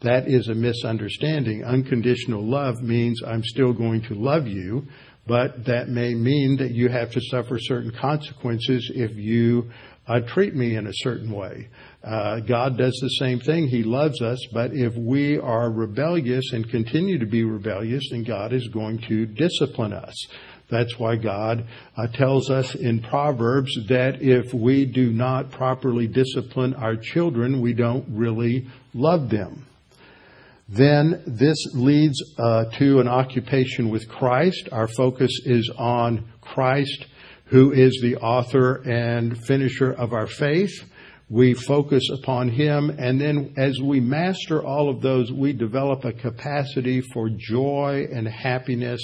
[0.00, 1.64] That is a misunderstanding.
[1.64, 4.86] Unconditional love means I'm still going to love you,
[5.26, 9.70] but that may mean that you have to suffer certain consequences if you
[10.06, 11.68] uh, treat me in a certain way.
[12.02, 13.66] Uh, God does the same thing.
[13.66, 18.52] He loves us, but if we are rebellious and continue to be rebellious, then God
[18.52, 20.14] is going to discipline us.
[20.70, 26.74] That's why God uh, tells us in Proverbs that if we do not properly discipline
[26.74, 29.66] our children, we don't really love them.
[30.68, 34.68] Then this leads uh, to an occupation with Christ.
[34.70, 37.06] Our focus is on Christ
[37.46, 40.84] who is the author and finisher of our faith.
[41.30, 46.12] We focus upon Him, and then as we master all of those, we develop a
[46.12, 49.00] capacity for joy and happiness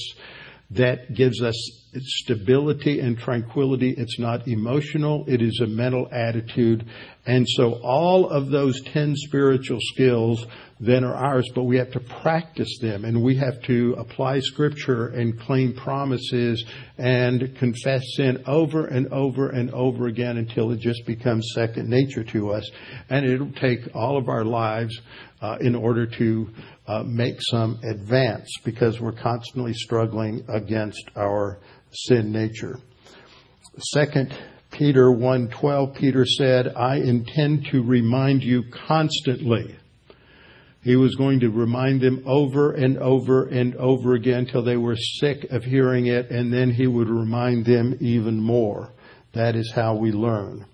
[0.71, 1.55] that gives us
[1.95, 3.95] stability and tranquility.
[3.97, 5.25] It's not emotional.
[5.29, 6.87] It is a mental attitude.
[7.27, 10.47] And so all of those 10 spiritual skills
[10.85, 15.09] then are ours, but we have to practice them and we have to apply scripture
[15.09, 16.65] and claim promises
[16.99, 22.25] and confess sin over and over and over again until it just becomes second nature
[22.25, 22.69] to us.
[23.11, 25.01] And it'll take all of our lives
[25.41, 26.49] uh, in order to
[26.87, 31.61] uh, make some advance because we're constantly struggling against our
[31.91, 32.79] sin nature.
[33.93, 34.37] Second
[34.71, 39.77] Peter 1:12 Peter said, "I intend to remind you constantly."
[40.85, 44.97] He was going to remind them over and over and over again till they were
[44.97, 48.93] sick of hearing it and then he would remind them even more.
[49.33, 50.67] That is how we learn.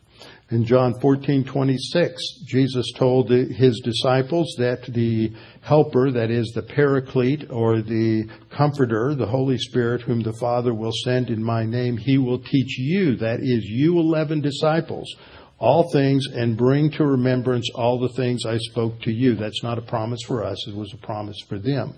[0.50, 5.30] In John 14:26, Jesus told his disciples that the
[5.60, 10.92] helper, that is the paraclete or the comforter, the Holy Spirit whom the Father will
[11.04, 15.06] send in my name, he will teach you, that is you 11 disciples,
[15.60, 19.36] all things and bring to remembrance all the things I spoke to you.
[19.36, 21.94] That's not a promise for us, it was a promise for them.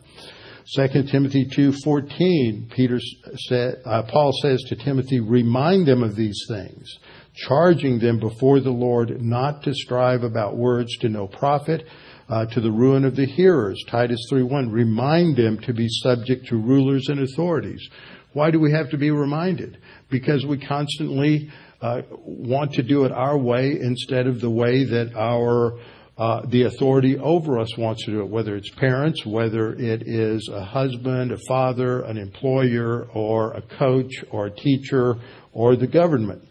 [0.76, 3.00] 2 Timothy 2:14 Peter
[3.48, 6.98] said uh, Paul says to Timothy remind them of these things
[7.34, 11.86] charging them before the Lord not to strive about words to no profit,
[12.28, 13.82] uh, to the ruin of the hearers.
[13.88, 14.70] Titus 3:1.
[14.70, 17.88] Remind them to be subject to rulers and authorities.
[18.32, 19.78] Why do we have to be reminded?
[20.10, 25.14] Because we constantly uh, want to do it our way instead of the way that
[25.16, 25.78] our
[26.18, 30.46] uh, the authority over us wants to do it, whether it's parents, whether it is
[30.52, 35.16] a husband, a father, an employer, or a coach, or a teacher,
[35.52, 36.46] or the government.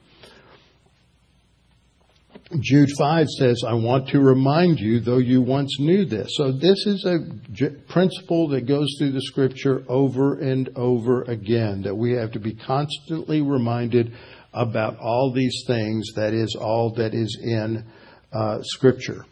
[2.60, 6.32] Jude 5 says, I want to remind you, though you once knew this.
[6.36, 11.95] So this is a principle that goes through the scripture over and over again, that
[11.95, 14.14] we have to be constantly reminded
[14.54, 17.86] about all these things, that is all that is in
[18.34, 19.26] uh, scripture.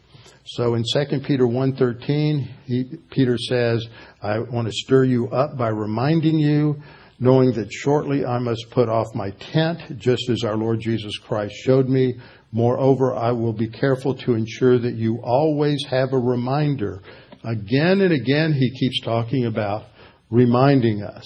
[0.46, 3.86] So in 2 Peter 1.13, Peter says,
[4.22, 6.80] I want to stir you up by reminding you,
[7.18, 11.54] knowing that shortly I must put off my tent, just as our Lord Jesus Christ
[11.54, 12.14] showed me,
[12.52, 17.00] Moreover, I will be careful to ensure that you always have a reminder.
[17.44, 19.84] Again and again, he keeps talking about
[20.30, 21.24] reminding us.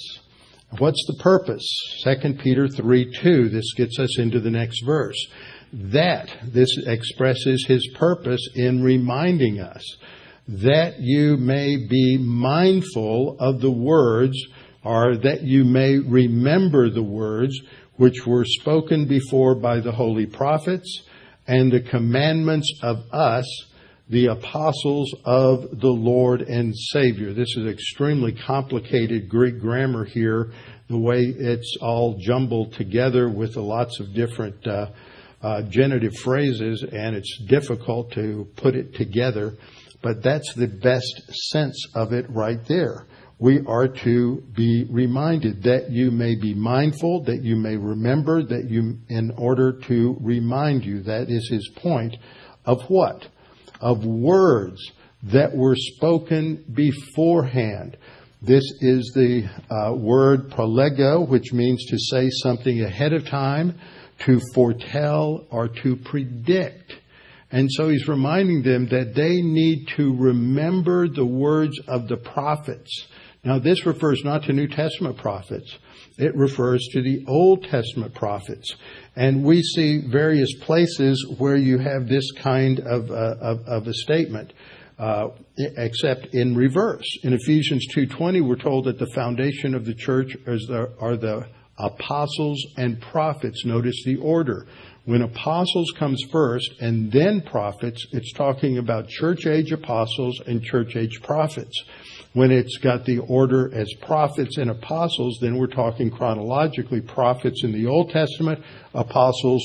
[0.78, 1.66] What's the purpose?
[2.04, 3.48] 2 Peter 3 2.
[3.48, 5.16] This gets us into the next verse.
[5.72, 9.82] That, this expresses his purpose in reminding us
[10.46, 14.36] that you may be mindful of the words
[14.84, 17.58] or that you may remember the words
[17.96, 21.02] which were spoken before by the holy prophets
[21.46, 23.44] and the commandments of us,
[24.08, 27.32] the apostles of the Lord and Savior.
[27.32, 30.52] This is extremely complicated Greek grammar here,
[30.88, 34.86] the way it's all jumbled together with lots of different uh,
[35.42, 39.54] uh, genitive phrases, and it's difficult to put it together.
[40.02, 43.06] But that's the best sense of it right there
[43.44, 48.70] we are to be reminded that you may be mindful, that you may remember, that
[48.70, 52.16] you, in order to remind you, that is his point,
[52.64, 53.28] of what?
[53.82, 54.80] Of words
[55.24, 57.98] that were spoken beforehand.
[58.40, 63.78] This is the uh, word prolego, which means to say something ahead of time,
[64.20, 66.94] to foretell, or to predict.
[67.50, 73.06] And so he's reminding them that they need to remember the words of the prophets
[73.44, 75.78] now, this refers not to New Testament prophets.
[76.16, 78.74] It refers to the Old Testament prophets.
[79.16, 83.92] And we see various places where you have this kind of, uh, of, of, a
[83.92, 84.54] statement,
[84.98, 87.04] uh, except in reverse.
[87.22, 91.46] In Ephesians 2.20, we're told that the foundation of the church the, are the
[91.78, 93.64] apostles and prophets.
[93.66, 94.66] Notice the order.
[95.04, 100.96] When apostles comes first and then prophets, it's talking about church age apostles and church
[100.96, 101.84] age prophets.
[102.34, 107.72] When it's got the order as prophets and apostles, then we're talking chronologically prophets in
[107.72, 108.62] the Old Testament,
[108.92, 109.62] apostles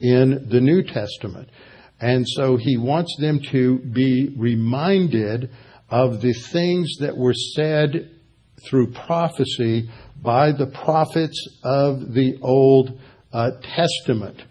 [0.00, 1.48] in the New Testament.
[2.00, 5.50] And so he wants them to be reminded
[5.90, 8.10] of the things that were said
[8.68, 9.88] through prophecy
[10.20, 12.98] by the prophets of the Old
[13.32, 14.42] uh, Testament.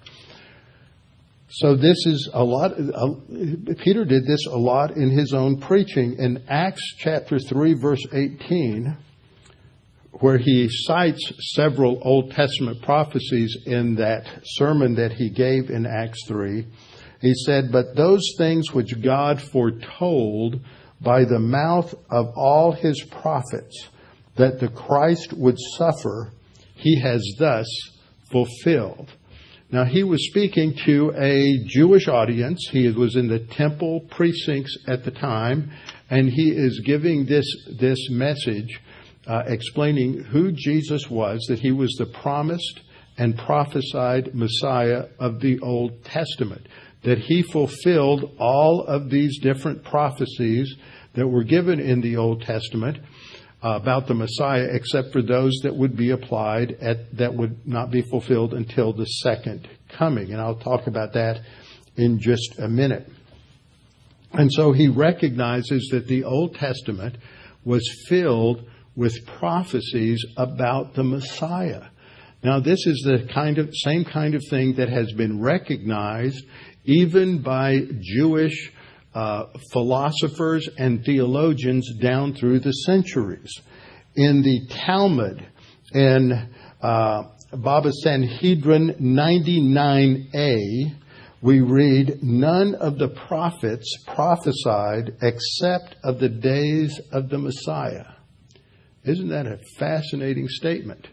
[1.49, 6.17] So this is a lot, uh, Peter did this a lot in his own preaching.
[6.19, 8.97] In Acts chapter 3 verse 18,
[10.19, 16.27] where he cites several Old Testament prophecies in that sermon that he gave in Acts
[16.27, 16.67] 3,
[17.21, 20.59] he said, But those things which God foretold
[20.99, 23.87] by the mouth of all his prophets,
[24.35, 26.31] that the Christ would suffer,
[26.75, 27.67] he has thus
[28.31, 29.09] fulfilled.
[29.69, 32.69] Now, he was speaking to a Jewish audience.
[32.71, 35.71] He was in the temple precincts at the time,
[36.09, 37.45] and he is giving this,
[37.77, 38.79] this message
[39.27, 42.79] uh, explaining who Jesus was, that he was the promised
[43.17, 46.65] and prophesied Messiah of the Old Testament,
[47.03, 50.73] that he fulfilled all of these different prophecies
[51.15, 52.99] that were given in the Old Testament
[53.61, 58.01] about the Messiah, except for those that would be applied at, that would not be
[58.03, 60.31] fulfilled until the second coming.
[60.31, 61.41] And I'll talk about that
[61.95, 63.09] in just a minute.
[64.33, 67.17] And so he recognizes that the Old Testament
[67.65, 68.63] was filled
[68.95, 71.83] with prophecies about the Messiah.
[72.43, 76.45] Now, this is the kind of same kind of thing that has been recognized
[76.85, 78.71] even by Jewish
[79.71, 83.51] philosophers and theologians down through the centuries.
[84.15, 85.45] In the Talmud,
[85.93, 86.49] in
[86.81, 90.95] uh, Baba Sanhedrin 99a,
[91.41, 98.05] we read, None of the prophets prophesied except of the days of the Messiah.
[99.03, 101.07] Isn't that a fascinating statement?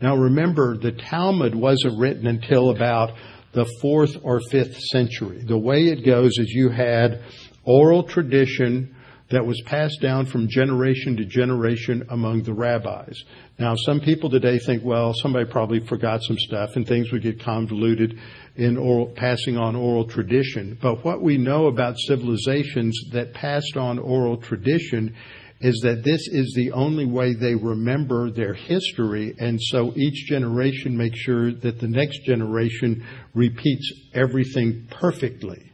[0.00, 3.12] Now remember, the Talmud wasn't written until about
[3.52, 5.44] the fourth or fifth century.
[5.46, 7.22] The way it goes is you had
[7.64, 8.94] oral tradition
[9.30, 13.24] that was passed down from generation to generation among the rabbis.
[13.58, 17.42] Now, some people today think, well, somebody probably forgot some stuff and things would get
[17.42, 18.18] convoluted
[18.56, 20.78] in oral, passing on oral tradition.
[20.80, 25.14] But what we know about civilizations that passed on oral tradition
[25.60, 30.94] is that this is the only way they remember their history, and so each generation
[30.94, 33.02] makes sure that the next generation
[33.34, 35.72] repeats everything perfectly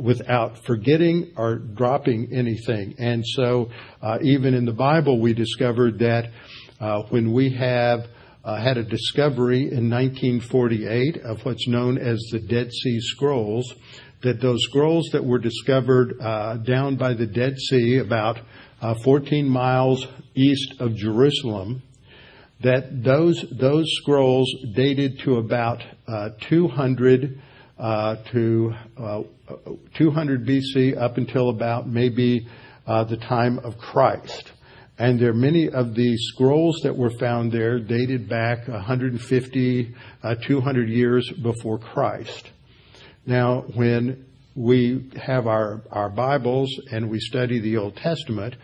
[0.00, 2.94] without forgetting or dropping anything.
[2.98, 3.70] And so,
[4.02, 6.30] uh, even in the Bible, we discovered that
[6.80, 8.00] uh, when we have
[8.42, 13.74] uh, had a discovery in 1948 of what's known as the Dead Sea Scrolls,
[14.22, 18.38] that those scrolls that were discovered uh, down by the Dead Sea, about
[18.80, 21.82] uh, 14 miles east of Jerusalem,
[22.62, 27.49] that those those scrolls dated to about uh, 200 uh,
[27.80, 29.22] to uh,
[29.94, 32.46] 200 BC up until about maybe
[32.86, 34.52] uh, the time of Christ.
[34.98, 40.34] And there are many of the scrolls that were found there dated back 150, uh,
[40.46, 42.50] 200 years before Christ.
[43.24, 48.56] Now, when we have our, our Bibles and we study the Old Testament,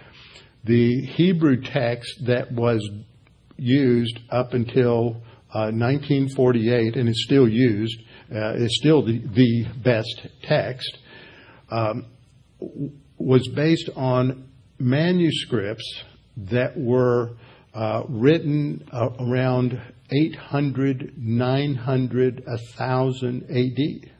[0.64, 2.86] the Hebrew text that was
[3.56, 5.22] used up until
[5.54, 10.98] uh, 1948 and is still used, uh, is still the, the best text,
[11.70, 12.06] um,
[13.18, 14.48] was based on
[14.78, 16.04] manuscripts
[16.36, 17.30] that were
[17.74, 24.10] uh, written uh, around 800, 900, 1000 AD.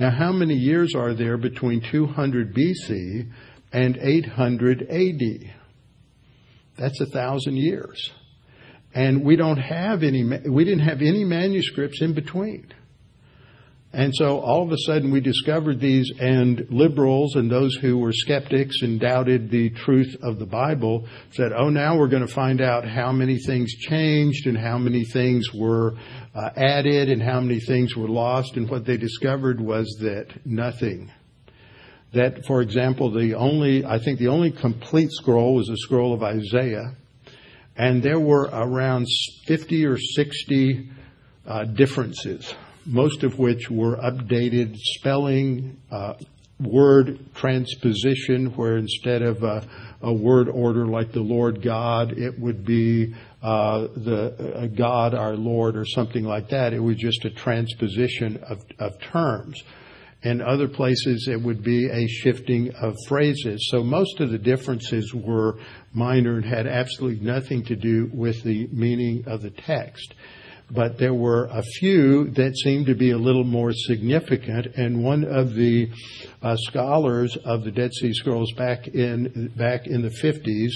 [0.00, 3.30] Now, how many years are there between 200 BC
[3.72, 5.54] and 800 AD?
[6.78, 8.10] That's a thousand years.
[8.94, 12.72] And we don't have any, we didn't have any manuscripts in between.
[13.94, 18.12] And so all of a sudden we discovered these, and liberals and those who were
[18.12, 22.62] skeptics and doubted the truth of the Bible said, oh, now we're going to find
[22.62, 25.94] out how many things changed and how many things were
[26.34, 28.56] uh, added and how many things were lost.
[28.56, 31.10] And what they discovered was that nothing.
[32.14, 36.22] That, for example, the only, I think the only complete scroll was the scroll of
[36.22, 36.94] Isaiah.
[37.76, 39.06] And there were around
[39.46, 40.90] 50 or 60
[41.46, 42.54] uh, differences
[42.86, 46.14] most of which were updated spelling, uh,
[46.60, 49.66] word transposition, where instead of a,
[50.02, 55.34] a, word order like the Lord God, it would be uh, the uh, God our
[55.34, 56.72] Lord or something like that.
[56.72, 59.60] It was just a transposition of, of terms.
[60.22, 63.66] In other places, it would be a shifting of phrases.
[63.70, 65.58] So most of the differences were
[65.92, 70.14] minor and had absolutely nothing to do with the meaning of the text
[70.72, 74.66] but there were a few that seemed to be a little more significant.
[74.76, 75.90] And one of the
[76.40, 80.70] uh, scholars of the Dead Sea Scrolls back in back in the 50s,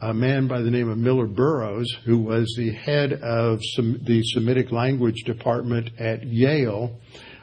[0.00, 4.70] a man by the name of Miller Burrows, who was the head of the Semitic
[4.70, 6.98] language department at Yale,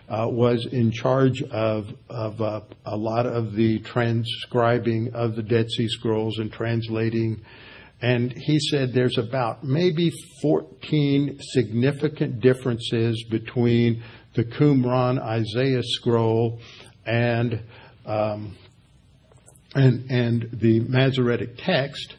[0.07, 5.69] uh, was in charge of, of uh, a lot of the transcribing of the Dead
[5.69, 7.41] Sea Scrolls and translating
[8.05, 10.11] and he said there's about maybe
[10.43, 14.03] 14 significant differences between
[14.35, 16.59] the Qumran Isaiah scroll
[17.03, 17.63] and
[18.05, 18.55] um,
[19.73, 22.13] and and the Masoretic text.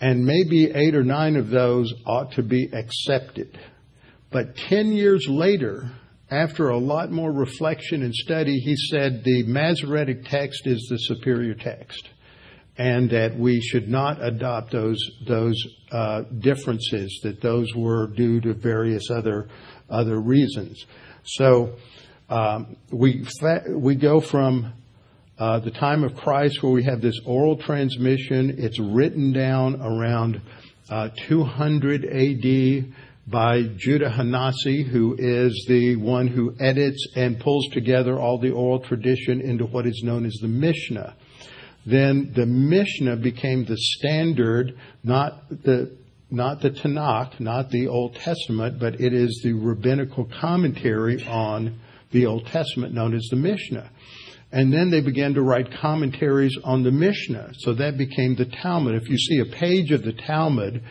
[0.00, 3.58] and maybe eight or nine of those ought to be accepted.
[4.30, 5.90] But 10 years later,
[6.30, 11.54] after a lot more reflection and study, he said the Masoretic text is the superior
[11.54, 12.08] text
[12.78, 15.60] and that we should not adopt those those
[15.90, 17.20] uh, differences.
[17.24, 19.48] That those were due to various other
[19.90, 20.86] other reasons.
[21.24, 21.74] So
[22.28, 23.24] um, we
[23.96, 24.72] go from
[25.38, 28.54] uh, the time of Christ where we have this oral transmission.
[28.58, 30.40] It's written down around
[30.90, 32.92] uh, 200 A.D.
[33.26, 38.80] by Judah Hanasi, who is the one who edits and pulls together all the oral
[38.80, 41.14] tradition into what is known as the Mishnah
[41.90, 45.96] then the Mishnah became the standard, not the
[46.30, 51.80] not the Tanakh, not the Old Testament, but it is the rabbinical commentary on
[52.10, 53.90] the Old Testament known as the Mishnah.
[54.52, 57.52] And then they began to write commentaries on the Mishnah.
[57.58, 58.94] So that became the Talmud.
[58.94, 60.82] If you see a page of the Talmud,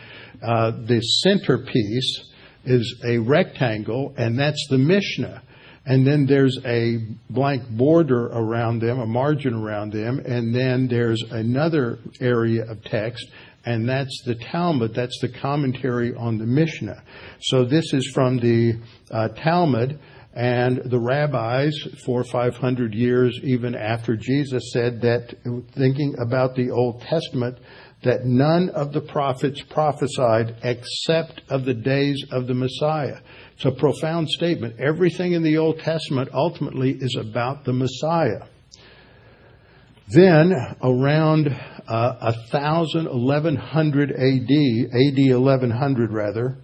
[0.42, 2.24] uh, the centerpiece
[2.64, 5.42] is a rectangle, and that's the Mishnah
[5.88, 6.98] and then there's a
[7.30, 13.26] blank border around them, a margin around them, and then there's another area of text,
[13.64, 17.02] and that's the Talmud, that's the commentary on the Mishnah.
[17.40, 18.74] So this is from the
[19.10, 19.98] uh, Talmud,
[20.34, 21.72] and the rabbis,
[22.04, 25.34] four or five hundred years even after Jesus said that,
[25.74, 27.58] thinking about the Old Testament,
[28.04, 33.16] that none of the prophets prophesied except of the days of the Messiah.
[33.58, 34.78] It's a profound statement.
[34.78, 38.46] Everything in the Old Testament ultimately is about the Messiah.
[40.14, 41.48] Then, around
[41.88, 46.58] uh, 1000, 1100 AD, AD 1100 rather,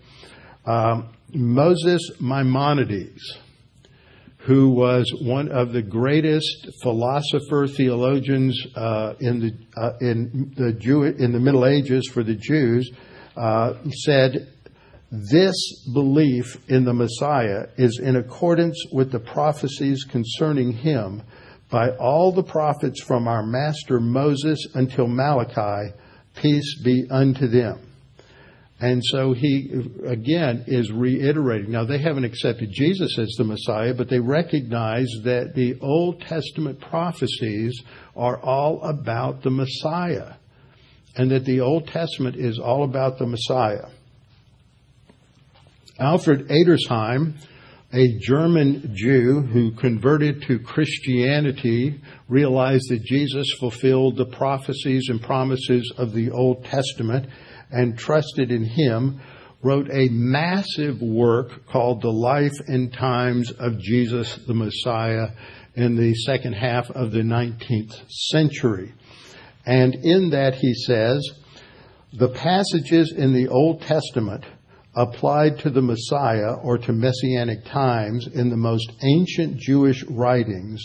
[0.67, 3.39] um, Moses Maimonides,
[4.47, 11.03] who was one of the greatest philosopher theologians uh, in the uh, in the Jew
[11.03, 12.89] in the Middle Ages for the Jews,
[13.37, 14.54] uh, said
[15.31, 15.55] this
[15.93, 21.23] belief in the Messiah is in accordance with the prophecies concerning him
[21.71, 25.95] by all the prophets from our master Moses until Malachi,
[26.37, 27.91] peace be unto them.
[28.81, 29.71] And so he,
[30.05, 31.71] again, is reiterating.
[31.71, 36.81] Now, they haven't accepted Jesus as the Messiah, but they recognize that the Old Testament
[36.81, 37.83] prophecies
[38.17, 40.35] are all about the Messiah,
[41.17, 43.94] and that the Old Testament is all about the Messiah.
[45.99, 47.35] Alfred Edersheim,
[47.93, 55.93] a German Jew who converted to Christianity, realized that Jesus fulfilled the prophecies and promises
[55.97, 57.29] of the Old Testament
[57.71, 59.21] and trusted in him,
[59.63, 65.29] wrote a massive work called The Life and Times of Jesus the Messiah
[65.77, 68.93] in the second half of the 19th century.
[69.65, 71.23] And in that he says,
[72.13, 74.45] the passages in the Old Testament
[74.97, 80.81] applied to the Messiah or to messianic times in the most ancient Jewish writings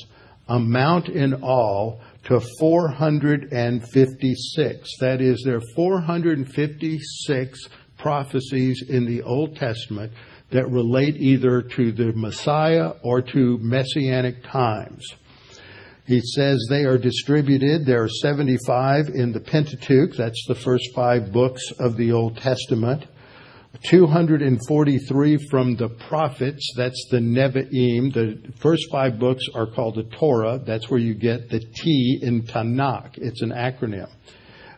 [0.47, 4.89] amount in all to 456.
[4.99, 7.59] That is, there are 456
[7.97, 10.11] prophecies in the Old Testament
[10.51, 15.05] that relate either to the Messiah or to messianic times.
[16.07, 17.85] He says they are distributed.
[17.85, 20.15] There are 75 in the Pentateuch.
[20.17, 23.05] That's the first five books of the Old Testament.
[23.83, 28.11] 243 from the prophets, that's the Nevi'im.
[28.13, 30.59] The first five books are called the Torah.
[30.65, 33.17] That's where you get the T in Tanakh.
[33.17, 34.09] It's an acronym.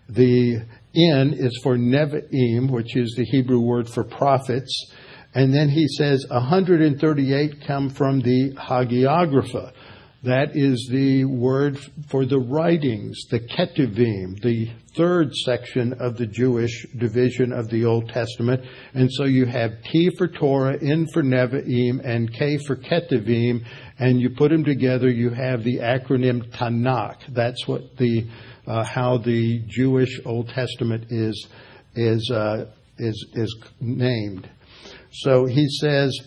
[0.09, 4.91] The N is for Nevi'im, which is the Hebrew word for prophets.
[5.33, 9.71] And then he says 138 come from the Hagiographa.
[10.23, 11.79] That is the word
[12.09, 18.09] for the writings, the Ketuvim, the third section of the Jewish division of the Old
[18.09, 18.63] Testament.
[18.93, 23.65] And so you have T for Torah, N for Nevi'im, and K for Ketuvim,
[23.99, 27.33] and you put them together, you have the acronym Tanakh.
[27.33, 28.27] That's what the,
[28.67, 31.47] uh, how the Jewish Old Testament is,
[31.95, 32.65] is, uh,
[32.97, 34.49] is, is named.
[35.11, 36.17] So he says,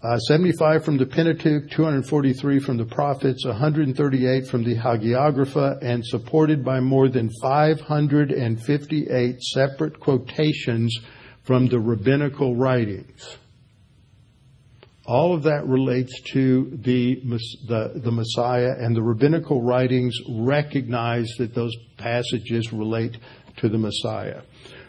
[0.00, 6.64] uh, 75 from the Pentateuch, 243 from the prophets, 138 from the Hagiographa, and supported
[6.64, 10.96] by more than 558 separate quotations
[11.42, 13.38] from the rabbinical writings.
[15.04, 17.16] All of that relates to the,
[17.66, 23.16] the, the Messiah, and the rabbinical writings recognize that those passages relate
[23.56, 24.42] to the Messiah.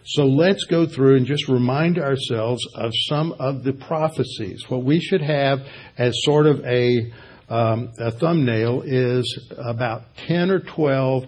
[0.03, 4.63] So let's go through and just remind ourselves of some of the prophecies.
[4.69, 5.59] What we should have
[5.97, 7.11] as sort of a,
[7.49, 11.25] um, a thumbnail is about 10 or 12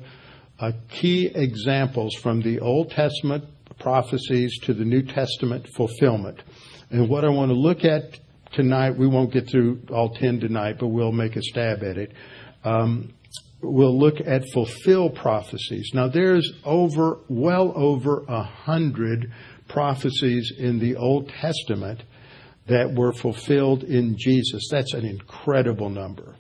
[0.60, 3.44] uh, key examples from the Old Testament
[3.80, 6.42] prophecies to the New Testament fulfillment.
[6.92, 8.20] And what I want to look at
[8.54, 12.12] tonight, we won't get through all 10 tonight, but we'll make a stab at it.
[12.64, 13.14] Um,
[13.62, 15.92] we'll look at fulfill prophecies.
[15.94, 19.32] Now there's over, well over a hundred
[19.68, 22.04] prophecies in the Old Testament
[22.68, 24.68] that were fulfilled in Jesus.
[24.72, 26.36] That's an incredible number.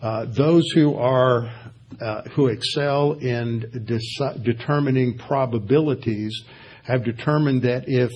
[0.00, 1.52] Uh, those who are
[2.00, 3.86] uh, who excel in
[4.42, 6.44] determining probabilities
[6.84, 8.10] have determined that if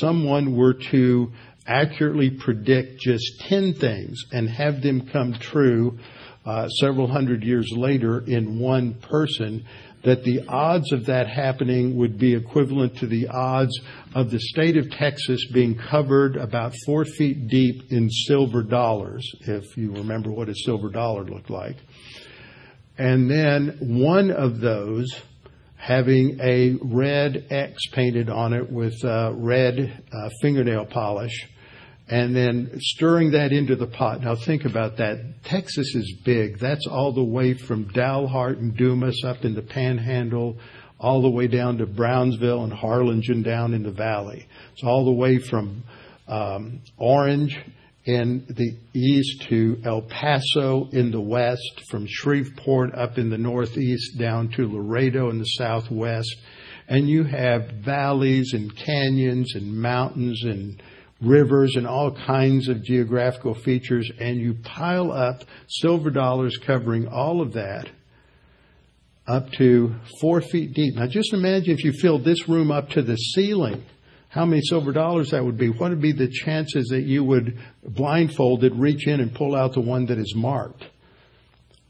[0.00, 1.32] someone were to
[1.66, 5.98] accurately predict just 10 things and have them come true
[6.80, 9.64] several hundred years later in one person,
[10.04, 13.78] that the odds of that happening would be equivalent to the odds
[14.14, 19.76] of the state of Texas being covered about four feet deep in silver dollars, if
[19.76, 21.76] you remember what a silver dollar looked like.
[22.96, 25.08] And then one of those
[25.76, 31.48] having a red X painted on it with uh, red uh, fingernail polish
[32.08, 34.22] and then stirring that into the pot.
[34.22, 35.44] Now think about that.
[35.44, 36.58] Texas is big.
[36.58, 40.58] That's all the way from Dalhart and Dumas up in the Panhandle,
[40.98, 44.46] all the way down to Brownsville and Harlingen down in the valley.
[44.72, 45.84] It's all the way from
[46.26, 47.58] um, Orange
[48.06, 54.18] in the east to El Paso in the west, from Shreveport up in the northeast
[54.18, 56.34] down to Laredo in the southwest.
[56.88, 60.82] And you have valleys and canyons and mountains and
[61.20, 67.40] rivers and all kinds of geographical features, and you pile up silver dollars covering all
[67.40, 67.88] of that
[69.26, 70.94] up to four feet deep.
[70.94, 73.84] Now just imagine if you filled this room up to the ceiling,
[74.28, 75.68] how many silver dollars that would be.
[75.68, 79.80] What would be the chances that you would blindfolded reach in and pull out the
[79.80, 80.84] one that is marked?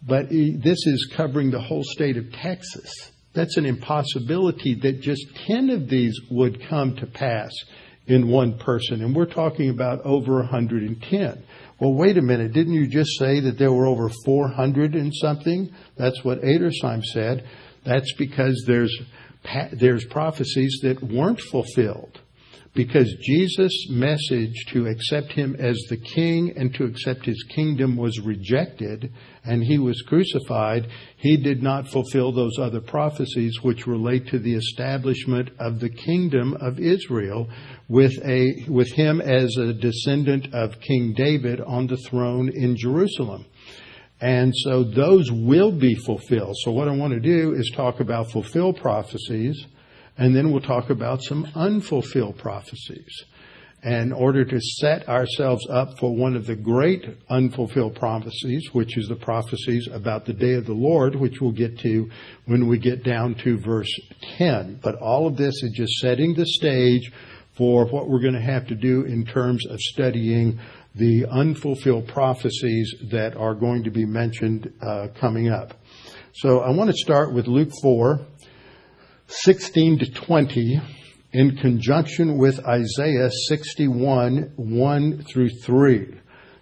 [0.06, 2.90] But this is covering the whole state of Texas.
[3.34, 7.50] That's an impossibility that just 10 of these would come to pass
[8.08, 9.02] in one person.
[9.02, 11.44] And we're talking about over 110.
[11.80, 12.52] Well, wait a minute.
[12.52, 15.72] Didn't you just say that there were over 400 and something?
[15.96, 17.46] That's what Adersheim said.
[17.84, 18.94] That's because there's,
[19.72, 22.20] there's prophecies that weren't fulfilled
[22.74, 28.20] because Jesus' message to accept him as the king and to accept his kingdom was
[28.20, 29.12] rejected
[29.44, 34.54] and he was crucified, he did not fulfill those other prophecies which relate to the
[34.54, 37.48] establishment of the kingdom of Israel
[37.88, 43.46] with a, with him as a descendant of King David on the throne in Jerusalem.
[44.20, 46.56] And so those will be fulfilled.
[46.64, 49.64] So what I want to do is talk about fulfilled prophecies
[50.18, 53.24] and then we'll talk about some unfulfilled prophecies.
[53.84, 59.06] in order to set ourselves up for one of the great unfulfilled prophecies, which is
[59.06, 62.10] the prophecies about the day of the Lord, which we'll get to
[62.46, 63.94] when we get down to verse
[64.36, 64.80] 10.
[64.82, 67.12] But all of this is just setting the stage
[67.56, 70.58] for what we're going to have to do in terms of studying
[70.96, 75.74] the unfulfilled prophecies that are going to be mentioned uh, coming up.
[76.34, 78.26] So I want to start with Luke 4,
[79.28, 80.80] 16 to 20
[81.32, 86.14] in conjunction with Isaiah 61, 1 through 3.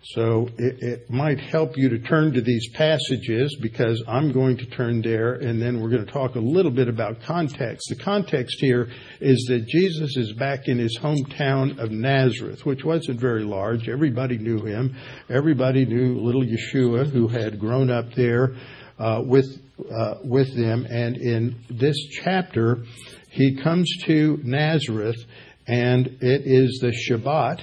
[0.02, 4.66] So it, it, might help you to turn to these passages because I'm going to
[4.66, 7.88] turn there and then we're going to talk a little bit about context.
[7.88, 8.88] The context here
[9.20, 13.88] is that Jesus is back in his hometown of Nazareth, which wasn't very large.
[13.88, 14.96] Everybody knew him.
[15.28, 18.54] Everybody knew little Yeshua who had grown up there
[19.00, 20.86] uh, with uh, with them.
[20.88, 22.84] And in this chapter,
[23.30, 25.22] he comes to Nazareth,
[25.66, 27.62] and it is the Shabbat,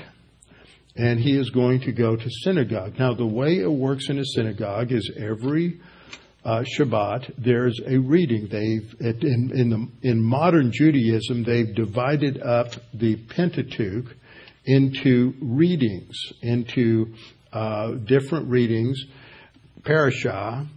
[0.96, 3.00] and he is going to go to synagogue.
[3.00, 5.80] Now, the way it works in a synagogue is every
[6.46, 8.48] uh, Shabbat, there's a reading.
[8.52, 14.16] They've in, in, the, in modern Judaism, they've divided up the Pentateuch
[14.66, 17.14] into readings, into
[17.52, 19.02] uh, different readings,
[19.82, 20.68] parashah,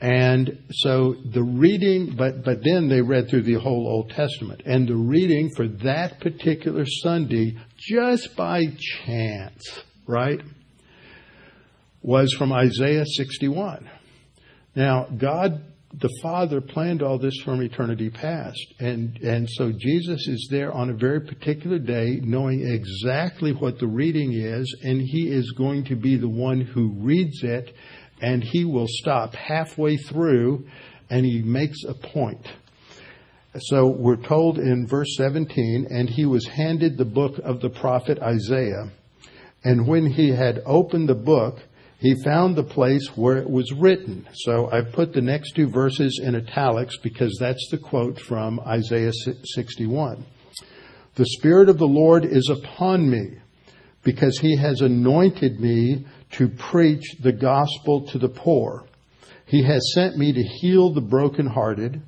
[0.00, 4.62] and so the reading, but, but then they read through the whole Old Testament.
[4.66, 8.64] And the reading for that particular Sunday, just by
[9.04, 10.40] chance, right,
[12.02, 13.88] was from Isaiah 61.
[14.74, 15.62] Now, God
[15.98, 18.74] the Father planned all this from eternity past.
[18.80, 23.86] And, and so Jesus is there on a very particular day, knowing exactly what the
[23.86, 27.74] reading is, and he is going to be the one who reads it
[28.20, 30.66] and he will stop halfway through
[31.10, 32.46] and he makes a point.
[33.58, 38.18] So we're told in verse 17, and he was handed the book of the prophet
[38.18, 38.90] Isaiah.
[39.64, 41.60] And when he had opened the book,
[41.98, 44.28] he found the place where it was written.
[44.34, 49.12] So I put the next two verses in italics because that's the quote from Isaiah
[49.54, 50.26] 61.
[51.14, 53.38] The Spirit of the Lord is upon me
[54.02, 58.84] because he has anointed me to preach the gospel to the poor.
[59.46, 62.02] He has sent me to heal the brokenhearted,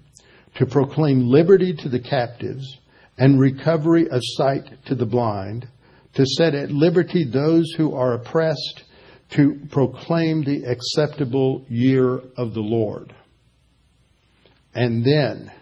[0.56, 2.78] to proclaim liberty to the captives,
[3.16, 5.68] and recovery of sight to the blind,
[6.14, 8.84] to set at liberty those who are oppressed,
[9.30, 13.14] to proclaim the acceptable year of the Lord.
[14.74, 15.52] And then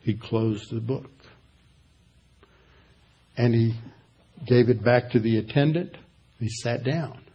[0.00, 1.10] he closed the book.
[3.36, 3.74] And he
[4.46, 5.96] gave it back to the attendant.
[6.38, 7.25] He sat down.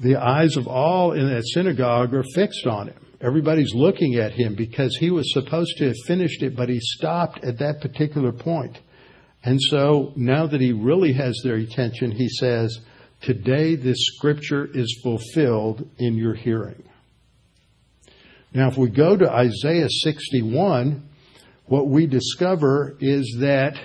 [0.00, 3.06] The eyes of all in that synagogue are fixed on him.
[3.20, 7.42] Everybody's looking at him because he was supposed to have finished it, but he stopped
[7.44, 8.78] at that particular point.
[9.42, 12.78] And so now that he really has their attention, he says,
[13.22, 16.82] Today this scripture is fulfilled in your hearing.
[18.52, 21.08] Now, if we go to Isaiah 61,
[21.66, 23.78] what we discover is that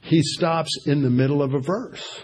[0.00, 2.22] he stops in the middle of a verse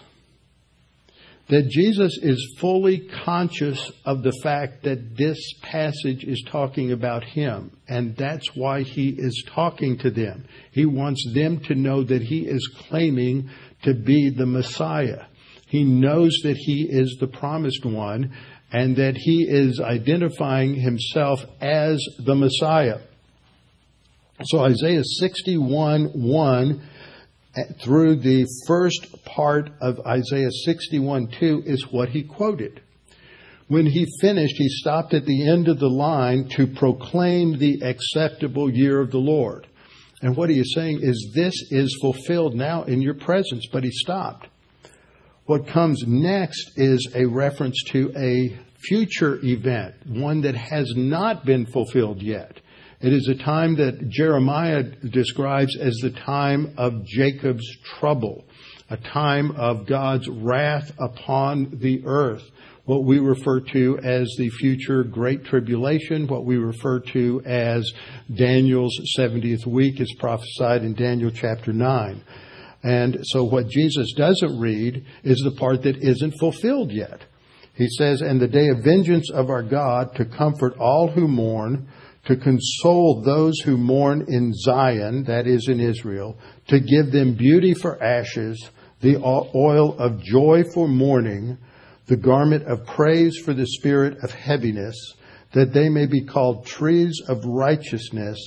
[1.53, 7.77] that Jesus is fully conscious of the fact that this passage is talking about him.
[7.87, 10.47] And that's why he is talking to them.
[10.71, 13.51] He wants them to know that he is claiming
[13.83, 15.27] to be the Messiah.
[15.67, 18.35] He knows that he is the promised one
[18.73, 23.01] and that he is identifying himself as the Messiah.
[24.45, 26.89] So Isaiah 61 1
[27.83, 32.81] through the first part of Isaiah 61 2 is what he quoted.
[33.69, 38.71] When he finished, he stopped at the end of the line to proclaim the acceptable
[38.71, 39.67] year of the Lord.
[40.21, 43.91] And what he is saying is, This is fulfilled now in your presence, but he
[43.91, 44.49] stopped.
[45.47, 51.67] What comes next is a reference to a future event, one that has not been
[51.67, 52.61] fulfilled yet.
[53.03, 57.67] It is a time that Jeremiah describes as the time of Jacob's
[57.99, 58.45] trouble,
[58.91, 62.45] a time of God's wrath upon the earth,
[62.85, 67.91] what we refer to as the future Great Tribulation, what we refer to as
[68.33, 72.23] Daniel's 70th week is prophesied in Daniel chapter 9.
[72.85, 77.23] And so what Jesus doesn't read is the part that isn't fulfilled yet.
[77.75, 81.89] He says, And the day of vengeance of our God to comfort all who mourn,
[82.25, 87.75] to console those who mourn in Zion, that is in Israel, to give them beauty
[87.75, 88.71] for ashes,
[89.01, 91.59] the oil of joy for mourning,
[92.07, 94.97] the garment of praise for the spirit of heaviness,
[95.53, 98.39] that they may be called trees of righteousness,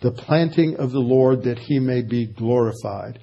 [0.00, 3.18] the planting of the Lord, that he may be glorified.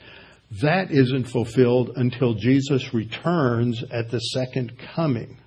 [0.62, 5.38] That isn't fulfilled until Jesus returns at the second coming.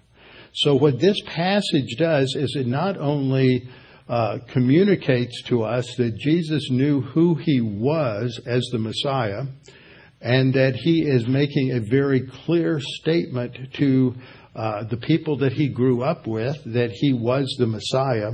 [0.55, 3.69] So what this passage does is it not only
[4.49, 9.45] communicates to us that Jesus knew who he was as the Messiah
[10.21, 14.15] and that he is making a very clear statement to
[14.55, 18.33] uh, the people that he grew up with that he was the Messiah.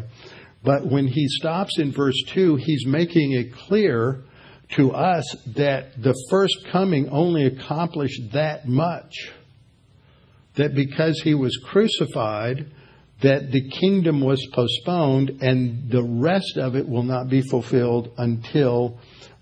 [0.63, 4.23] But when he stops in verse 2, he's making it clear
[4.77, 5.25] to us
[5.57, 9.33] that the first coming only accomplished that much.
[10.55, 12.71] That because he was crucified,
[13.23, 18.99] that the kingdom was postponed and the rest of it will not be fulfilled until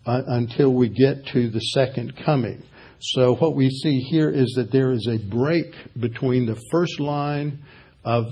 [0.07, 2.63] uh, until we get to the second coming.
[3.01, 5.67] So what we see here is that there is a break
[6.01, 7.63] between the first line
[8.05, 8.25] of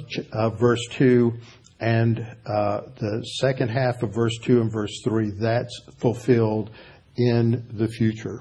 [0.58, 1.32] verse 2
[1.78, 5.32] and uh, the second half of verse 2 and verse 3.
[5.38, 6.70] That's fulfilled
[7.16, 8.40] in the future.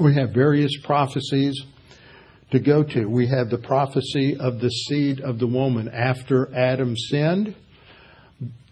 [0.00, 1.60] We have various prophecies
[2.50, 3.06] to go to.
[3.06, 7.54] We have the prophecy of the seed of the woman after Adam sinned,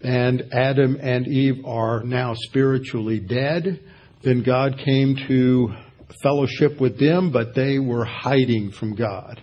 [0.02, 3.80] and Adam and Eve are now spiritually dead.
[4.22, 5.74] Then God came to
[6.22, 9.42] fellowship with them, but they were hiding from God.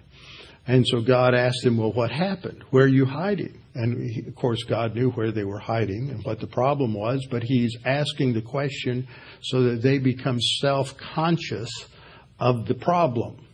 [0.66, 2.64] And so God asked them, Well, what happened?
[2.70, 3.62] Where are you hiding?
[3.76, 7.44] And of course, God knew where they were hiding and what the problem was, but
[7.44, 9.08] He's asking the question
[9.42, 11.70] so that they become self conscious
[12.40, 13.46] of the problem.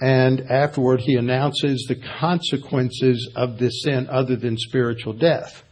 [0.00, 5.64] And afterward, he announces the consequences of this sin other than spiritual death.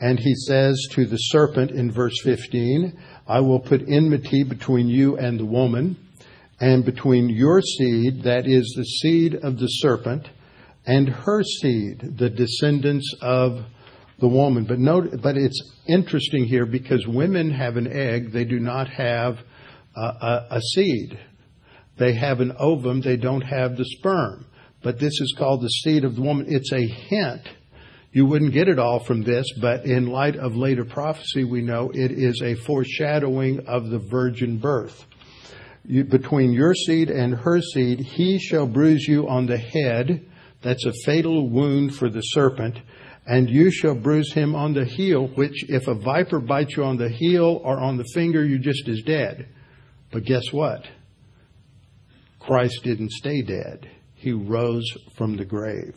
[0.00, 5.16] And he says to the serpent in verse 15, I will put enmity between you
[5.16, 5.96] and the woman,
[6.60, 10.28] and between your seed, that is the seed of the serpent,
[10.86, 13.64] and her seed, the descendants of
[14.18, 14.64] the woman.
[14.64, 19.38] But note, but it's interesting here because women have an egg; they do not have
[19.96, 21.18] a, a, a seed.
[21.96, 24.46] They have an ovum, they don't have the sperm.
[24.82, 26.44] but this is called the seed of the woman.
[26.48, 27.48] It's a hint.
[28.12, 31.90] You wouldn't get it all from this, but in light of later prophecy, we know
[31.92, 35.06] it is a foreshadowing of the virgin birth.
[35.84, 40.26] You, between your seed and her seed, he shall bruise you on the head.
[40.62, 42.78] That's a fatal wound for the serpent.
[43.26, 46.98] And you shall bruise him on the heel, which if a viper bites you on
[46.98, 49.48] the heel or on the finger, you're just as dead.
[50.12, 50.86] But guess what?
[52.46, 53.90] Christ didn't stay dead.
[54.14, 54.84] He rose
[55.16, 55.96] from the grave.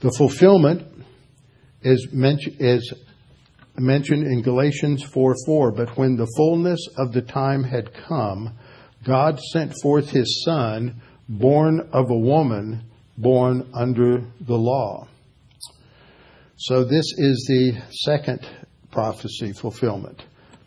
[0.00, 0.86] The fulfillment
[1.82, 2.92] is, mentioned, is
[3.76, 5.72] mentioned in Galatians 4 4.
[5.72, 8.56] But when the fullness of the time had come,
[9.04, 15.06] God sent forth his Son, born of a woman, born under the law.
[16.56, 18.46] So this is the second
[18.90, 20.24] prophecy fulfillment.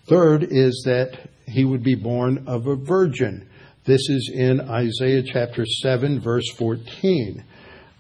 [0.08, 3.50] Third is that he would be born of a virgin.
[3.88, 7.42] This is in Isaiah chapter 7, verse 14.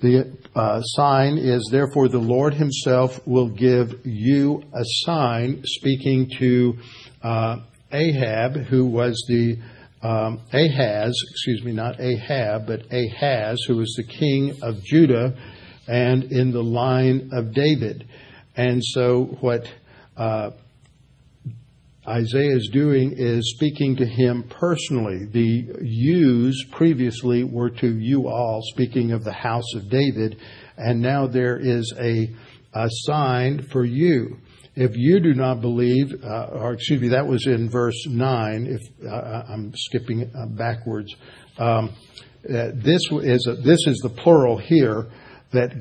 [0.01, 6.77] The uh, sign is, therefore, the Lord himself will give you a sign, speaking to
[7.23, 7.59] uh,
[7.93, 9.59] Ahab, who was the
[10.05, 15.37] um, Ahaz, excuse me, not Ahab, but Ahaz, who was the king of Judah
[15.87, 18.05] and in the line of David.
[18.57, 19.65] And so, what
[20.17, 20.49] uh,
[22.07, 25.25] Isaiah is doing is speaking to him personally.
[25.25, 30.39] The yous previously were to you all, speaking of the house of David,
[30.77, 32.29] and now there is a,
[32.73, 34.37] a sign for you.
[34.75, 39.05] If you do not believe, uh, or excuse me, that was in verse 9, if
[39.05, 41.13] uh, I'm skipping uh, backwards.
[41.57, 41.93] Um,
[42.47, 45.07] uh, this, is a, this is the plural here
[45.51, 45.71] that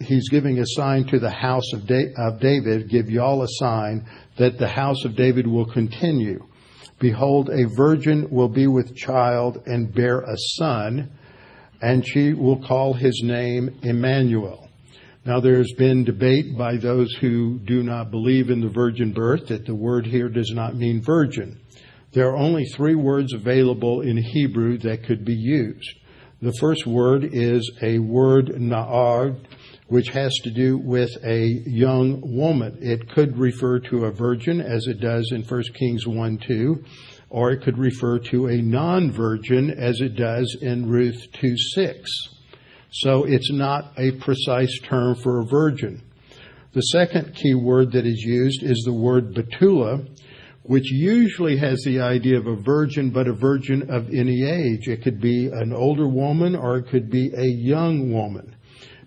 [0.00, 4.06] he's giving a sign to the house of, da- of David, give y'all a sign
[4.38, 6.44] that the house of David will continue.
[7.00, 11.10] Behold, a virgin will be with child and bear a son,
[11.80, 14.68] and she will call his name Emmanuel.
[15.24, 19.66] Now, there's been debate by those who do not believe in the virgin birth that
[19.66, 21.60] the word here does not mean virgin.
[22.12, 25.88] There are only three words available in Hebrew that could be used.
[26.40, 29.38] The first word is a word na'ar,
[29.88, 32.78] which has to do with a young woman.
[32.80, 36.84] It could refer to a virgin, as it does in 1 Kings 1 2,
[37.30, 42.10] or it could refer to a non virgin, as it does in Ruth 2 6.
[42.90, 46.02] So it's not a precise term for a virgin.
[46.72, 50.06] The second key word that is used is the word betula,
[50.62, 54.86] which usually has the idea of a virgin, but a virgin of any age.
[54.86, 58.54] It could be an older woman or it could be a young woman.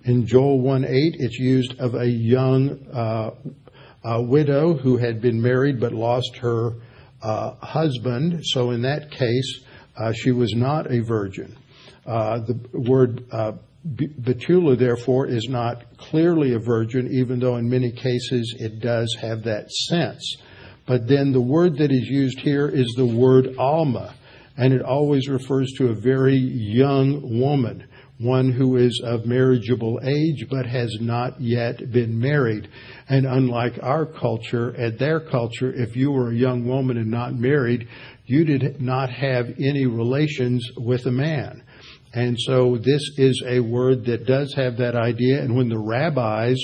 [0.04, 3.32] In Joel 1 8, it's used of a young uh,
[4.04, 6.74] a widow who had been married but lost her
[7.22, 8.42] uh, husband.
[8.44, 9.64] So in that case,
[9.96, 11.56] uh, she was not a virgin.
[12.06, 13.54] Uh, the word uh,
[13.86, 19.44] Betula, therefore, is not clearly a virgin, even though in many cases it does have
[19.44, 20.38] that sense.
[20.88, 24.16] But then the word that is used here is the word Alma,
[24.58, 27.88] and it always refers to a very young woman
[28.22, 32.70] one who is of marriageable age but has not yet been married.
[33.10, 37.34] And unlike our culture, at their culture, if you were a young woman and not
[37.34, 37.88] married,
[38.26, 41.64] you did not have any relations with a man.
[42.14, 45.42] And so this is a word that does have that idea.
[45.42, 46.58] And when the rabbis,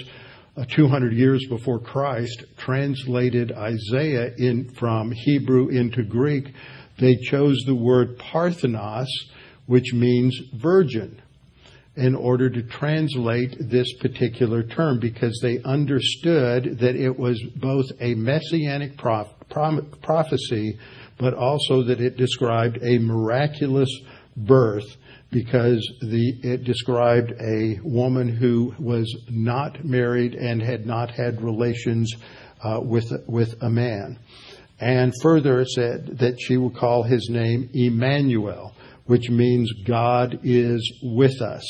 [0.58, 6.54] uh, 200 years before Christ, translated Isaiah in, from Hebrew into Greek,
[7.00, 9.08] they chose the word parthenos,
[9.66, 11.22] which means virgin
[11.98, 18.14] in order to translate this particular term because they understood that it was both a
[18.14, 20.78] messianic prophecy,
[21.18, 23.90] but also that it described a miraculous
[24.38, 24.86] birth
[25.32, 32.14] because the, it described a woman who was not married and had not had relations
[32.64, 34.20] uh, with, with a man.
[34.80, 38.74] And further, it said that she would call his name Emmanuel,
[39.08, 41.64] which means God is with us.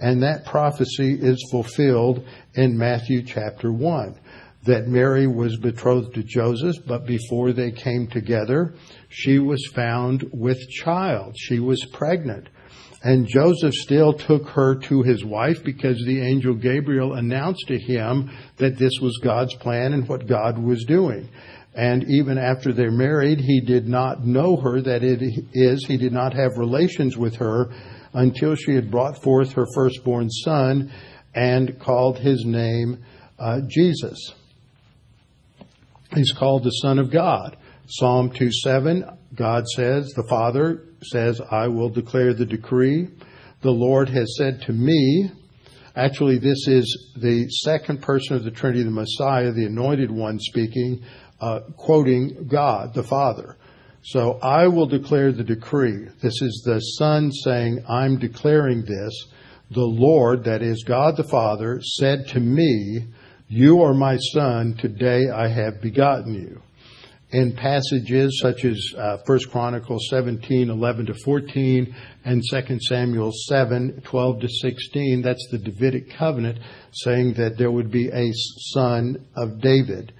[0.00, 2.24] And that prophecy is fulfilled
[2.54, 4.18] in Matthew chapter 1
[4.64, 8.74] that Mary was betrothed to Joseph, but before they came together,
[9.08, 11.34] she was found with child.
[11.36, 12.48] She was pregnant.
[13.04, 18.30] And Joseph still took her to his wife because the angel Gabriel announced to him
[18.58, 21.28] that this was God's plan and what God was doing.
[21.74, 25.22] And even after they're married, he did not know her, that it
[25.54, 27.72] is, he did not have relations with her
[28.12, 30.92] until she had brought forth her firstborn son
[31.34, 33.02] and called his name
[33.38, 34.34] uh, Jesus.
[36.14, 37.56] He's called the Son of God.
[37.86, 39.04] Psalm 2 7,
[39.34, 43.08] God says, the Father says, I will declare the decree.
[43.62, 45.30] the Lord has said to me,
[45.96, 51.02] actually, this is the second person of the Trinity, the Messiah, the anointed one speaking,
[51.76, 53.56] quoting God, the Father.
[54.04, 56.08] So I will declare the decree.
[56.20, 59.26] This is the Son saying, I'm declaring this.
[59.70, 63.06] The Lord, that is God the Father, said to me,
[63.48, 66.62] You are my Son, today I have begotten you
[67.32, 74.02] in passages such as uh, 1 Chronicles 17, 11 to 14, and 2 Samuel 7,
[74.04, 75.22] 12 to 16.
[75.22, 76.58] That's the Davidic covenant
[76.92, 78.30] saying that there would be a
[78.74, 80.12] son of David.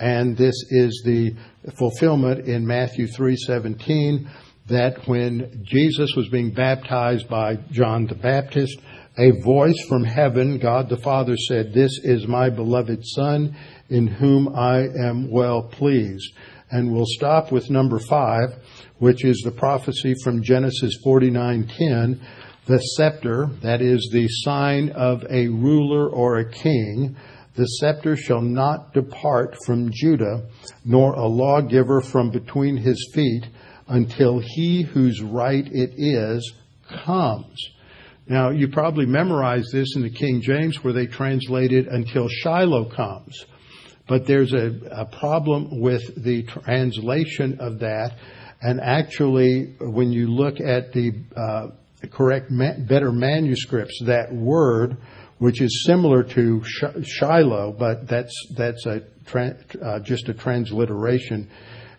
[0.00, 1.34] And this is the
[1.76, 4.28] fulfillment in Matthew 3:17
[4.68, 8.78] that when Jesus was being baptized by John the Baptist,
[9.16, 13.56] a voice from heaven, God the Father said, "This is my beloved son
[13.88, 16.32] in whom I am well pleased."
[16.70, 18.54] and we'll stop with number five,
[18.98, 22.20] which is the prophecy from Genesis 49:10.
[22.66, 27.16] The scepter, that is the sign of a ruler or a king,
[27.58, 30.46] the scepter shall not depart from Judah,
[30.84, 33.48] nor a lawgiver from between his feet,
[33.88, 36.54] until he whose right it is
[37.04, 37.70] comes.
[38.28, 43.44] Now, you probably memorized this in the King James where they translated until Shiloh comes.
[44.06, 48.18] But there's a, a problem with the translation of that.
[48.62, 52.52] And actually, when you look at the uh, correct,
[52.86, 54.96] better manuscripts, that word,
[55.38, 56.62] which is similar to
[57.02, 59.02] Shiloh, but that's that's a
[59.82, 61.50] uh, just a transliteration.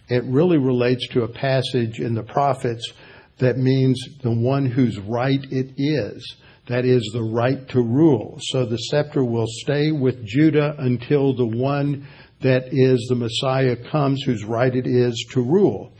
[0.10, 2.92] It really relates to a passage in the prophets
[3.38, 6.36] that means the one whose right it is.
[6.68, 8.38] That is the right to rule.
[8.42, 12.08] So the scepter will stay with Judah until the one
[12.42, 15.92] that is the Messiah comes whose right it is to rule.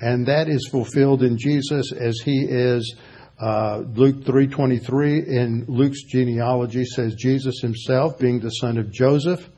[0.00, 2.96] And that is fulfilled in Jesus as he is
[3.40, 9.48] Uh, Luke 3:23 in Luke's genealogy says Jesus himself being the son of Joseph,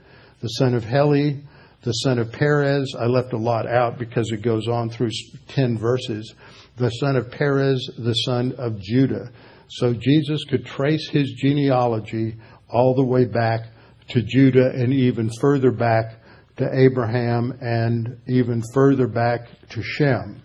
[0.40, 1.42] the son of Heli,
[1.82, 2.94] the son of Perez.
[2.98, 5.10] I left a lot out because it goes on through
[5.48, 6.34] 10 verses.
[6.76, 9.30] The son of Perez, the son of Judah.
[9.68, 12.36] So Jesus could trace his genealogy
[12.68, 13.60] all the way back
[14.08, 16.16] to Judah and even further back
[16.56, 20.42] to Abraham and even further back to Shem.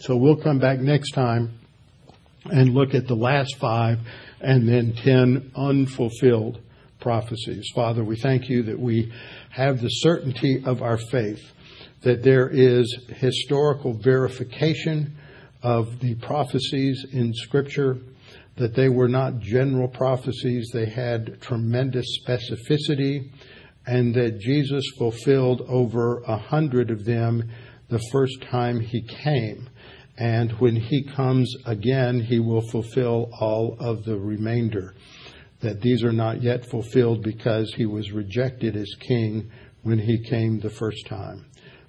[0.00, 1.60] So we'll come back next time
[2.50, 3.98] and look at the last five
[4.40, 6.60] and then ten unfulfilled
[7.00, 7.70] prophecies.
[7.74, 9.12] Father, we thank you that we
[9.50, 11.52] have the certainty of our faith,
[12.02, 15.16] that there is historical verification
[15.62, 17.98] of the prophecies in Scripture
[18.56, 23.30] that they were not general prophecies, they had tremendous specificity,
[23.86, 27.50] and that Jesus fulfilled over a hundred of them
[27.88, 29.68] the first time he came.
[30.18, 34.94] And when he comes again, he will fulfill all of the remainder.
[35.60, 39.50] That these are not yet fulfilled because he was rejected as king
[39.82, 41.46] when he came the first time.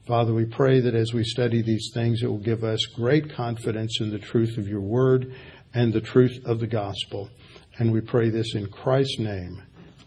[0.07, 3.99] Father, we pray that as we study these things, it will give us great confidence
[3.99, 5.34] in the truth of your word
[5.73, 7.30] and the truth of the gospel.
[7.78, 9.61] And we pray this in Christ's name.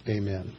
[0.09, 0.57] Amen.